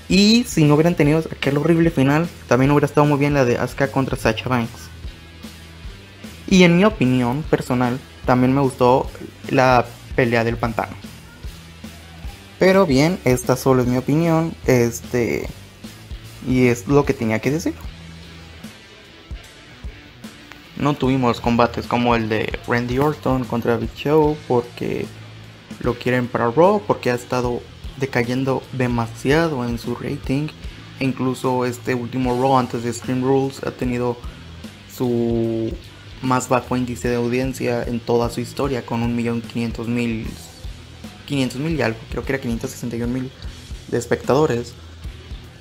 Y 0.09 0.43
si 0.45 0.65
no 0.65 0.73
hubieran 0.73 0.95
tenido 0.95 1.19
aquel 1.19 1.59
horrible 1.59 1.91
final, 1.91 2.27
también 2.49 2.71
hubiera 2.71 2.87
estado 2.87 3.07
muy 3.07 3.17
bien 3.17 3.33
la 3.33 3.45
de 3.45 3.57
Asuka 3.57 3.89
contra 3.89 4.17
Sacha 4.17 4.49
Banks. 4.49 4.90
Y 6.51 6.65
en 6.65 6.75
mi 6.75 6.83
opinión 6.83 7.43
personal, 7.43 7.97
también 8.25 8.53
me 8.53 8.59
gustó 8.59 9.09
la 9.49 9.85
pelea 10.17 10.43
del 10.43 10.57
pantano. 10.57 10.93
Pero 12.59 12.85
bien, 12.85 13.19
esta 13.23 13.55
solo 13.55 13.83
es 13.83 13.87
mi 13.87 13.95
opinión. 13.95 14.53
Este. 14.65 15.47
Y 16.45 16.67
es 16.67 16.89
lo 16.89 17.05
que 17.05 17.13
tenía 17.13 17.39
que 17.39 17.51
decir. 17.51 17.73
No 20.75 20.93
tuvimos 20.93 21.39
combates 21.39 21.87
como 21.87 22.17
el 22.17 22.27
de 22.27 22.59
Randy 22.67 22.99
Orton 22.99 23.45
contra 23.45 23.77
Big 23.77 23.93
Show 23.95 24.35
porque 24.49 25.05
lo 25.79 25.93
quieren 25.93 26.27
para 26.27 26.51
Raw, 26.51 26.81
porque 26.85 27.11
ha 27.11 27.15
estado 27.15 27.61
decayendo 27.97 28.61
demasiado 28.73 29.63
en 29.63 29.79
su 29.79 29.95
rating. 29.95 30.49
E 30.99 31.05
incluso 31.05 31.65
este 31.65 31.95
último 31.95 32.41
Raw 32.41 32.57
antes 32.57 32.83
de 32.83 32.91
Stream 32.91 33.23
Rules 33.23 33.63
ha 33.63 33.71
tenido 33.71 34.17
su 34.93 35.71
más 36.21 36.49
bajo 36.49 36.77
índice 36.77 37.09
de 37.09 37.15
audiencia 37.15 37.83
en 37.83 37.99
toda 37.99 38.29
su 38.29 38.41
historia 38.41 38.85
con 38.85 39.17
1.500.000 39.17 40.25
500.000 41.31 41.77
y 41.77 41.81
algo, 41.81 41.99
creo 42.09 42.25
que 42.25 42.33
era 42.33 42.43
561.000 42.43 43.29
de 43.87 43.97
espectadores. 43.97 44.73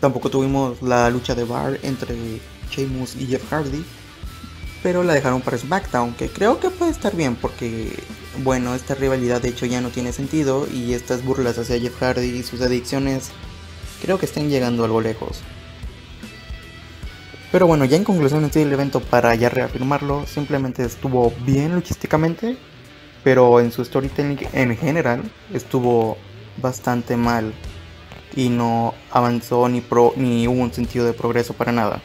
Tampoco 0.01 0.31
tuvimos 0.31 0.83
la 0.83 1.09
lucha 1.11 1.35
de 1.35 1.45
bar 1.45 1.79
entre 1.83 2.17
Sheamus 2.71 3.17
y 3.17 3.27
Jeff 3.27 3.49
Hardy, 3.51 3.85
pero 4.83 5.03
la 5.03 5.15
dejaron 5.15 5.43
para 5.43 5.59
SmackDown, 5.59 6.15
que 6.15 6.29
creo 6.29 6.59
que 6.59 6.71
puede 6.71 6.91
estar 6.91 7.15
bien 7.15 7.37
porque, 7.37 7.93
bueno, 8.43 8.75
esta 8.75 8.95
rivalidad 8.95 9.43
de 9.43 9.51
hecho 9.51 9.67
ya 9.67 9.81
no 9.81 9.91
tiene 9.91 10.13
sentido 10.13 10.67
y 10.73 10.95
estas 10.95 11.25
burlas 11.25 11.59
hacia 11.59 11.79
Jeff 11.79 11.99
Hardy 12.01 12.27
y 12.27 12.43
sus 12.43 12.61
adicciones 12.63 13.31
creo 14.03 14.19
que 14.19 14.27
están 14.27 14.49
llegando 14.49 14.85
algo 14.85 15.01
lejos. 15.01 15.41
Pero 17.53 17.67
bueno, 17.67 17.85
ya 17.85 17.97
en 17.97 18.05
conclusión 18.05 18.45
este 18.45 18.63
el 18.63 18.73
evento 18.73 19.01
para 19.01 19.35
ya 19.35 19.49
reafirmarlo, 19.49 20.25
simplemente 20.27 20.85
estuvo 20.85 21.33
bien 21.45 21.75
luchísticamente, 21.75 22.57
pero 23.25 23.59
en 23.59 23.73
su 23.73 23.85
storytelling 23.85 24.39
en 24.53 24.77
general 24.77 25.23
estuvo 25.53 26.17
bastante 26.63 27.17
mal 27.17 27.53
y 28.37 28.51
no 28.51 28.95
avanzó 29.11 29.69
ni, 29.69 29.81
pro, 29.81 30.13
ni 30.17 30.47
hubo 30.47 30.63
un 30.63 30.73
sentido 30.73 31.05
de 31.05 31.13
progreso 31.13 31.53
para 31.55 31.73
nada. 31.73 32.01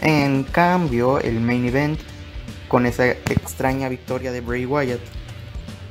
En 0.00 0.42
cambio, 0.42 1.20
el 1.20 1.40
main 1.40 1.64
event, 1.64 2.00
con 2.66 2.86
esa 2.86 3.06
extraña 3.06 3.88
victoria 3.88 4.32
de 4.32 4.40
Bray 4.40 4.66
Wyatt 4.66 5.00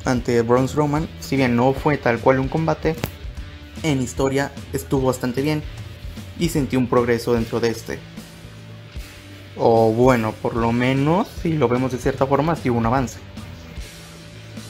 ante 0.03 0.41
Braun 0.41 0.67
Roman, 0.75 1.07
si 1.21 1.37
bien 1.37 1.55
no 1.55 1.73
fue 1.73 1.97
tal 1.97 2.19
cual 2.19 2.39
un 2.39 2.49
combate, 2.49 2.97
en 3.83 4.01
historia 4.01 4.51
estuvo 4.73 5.07
bastante 5.07 5.41
bien 5.41 5.63
y 6.37 6.49
sentí 6.49 6.75
un 6.75 6.87
progreso 6.87 7.33
dentro 7.33 7.61
de 7.61 7.69
este. 7.69 8.12
O 9.57 9.91
bueno, 9.91 10.33
por 10.41 10.55
lo 10.55 10.71
menos 10.71 11.27
si 11.41 11.53
lo 11.53 11.67
vemos 11.67 11.91
de 11.91 11.97
cierta 11.97 12.25
forma, 12.25 12.55
sí 12.55 12.69
hubo 12.69 12.79
un 12.79 12.85
avance. 12.85 13.19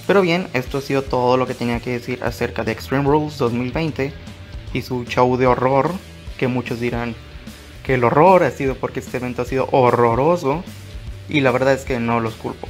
Pero 0.06 0.22
bien, 0.22 0.48
esto 0.54 0.80
ha 0.80 0.82
sido 0.82 1.02
todo 1.02 1.38
lo 1.38 1.48
que 1.48 1.54
tenía 1.54 1.80
que 1.80 1.91
decir 1.91 2.24
acerca 2.24 2.63
de 2.63 2.74
Extreme 2.74 3.06
Rules 3.06 3.38
2020 3.38 4.13
y 4.74 4.82
su 4.82 5.06
show 5.06 5.38
de 5.38 5.48
horror, 5.48 5.91
que 6.38 6.48
muchos 6.48 6.80
dirán 6.80 7.15
que 7.84 7.93
el 7.93 8.04
horror 8.04 8.43
ha 8.43 8.52
sido 8.52 8.76
porque 8.76 9.00
este 9.00 9.17
evento 9.17 9.41
ha 9.41 9.46
sido 9.46 9.67
horroroso, 9.72 10.63
y 11.30 11.41
la 11.41 11.52
verdad 11.52 11.74
es 11.74 11.86
que 11.86 12.00
no 12.00 12.19
los 12.19 12.34
culpo. 12.36 12.67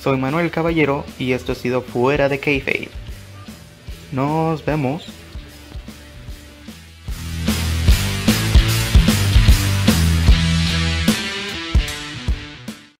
Soy 0.00 0.18
Manuel 0.18 0.50
Caballero 0.50 1.04
y 1.18 1.32
esto 1.32 1.52
ha 1.52 1.54
sido 1.54 1.80
Fuera 1.80 2.28
de 2.28 2.38
Kayfabe. 2.38 2.90
Nos 4.12 4.64
vemos. 4.64 5.06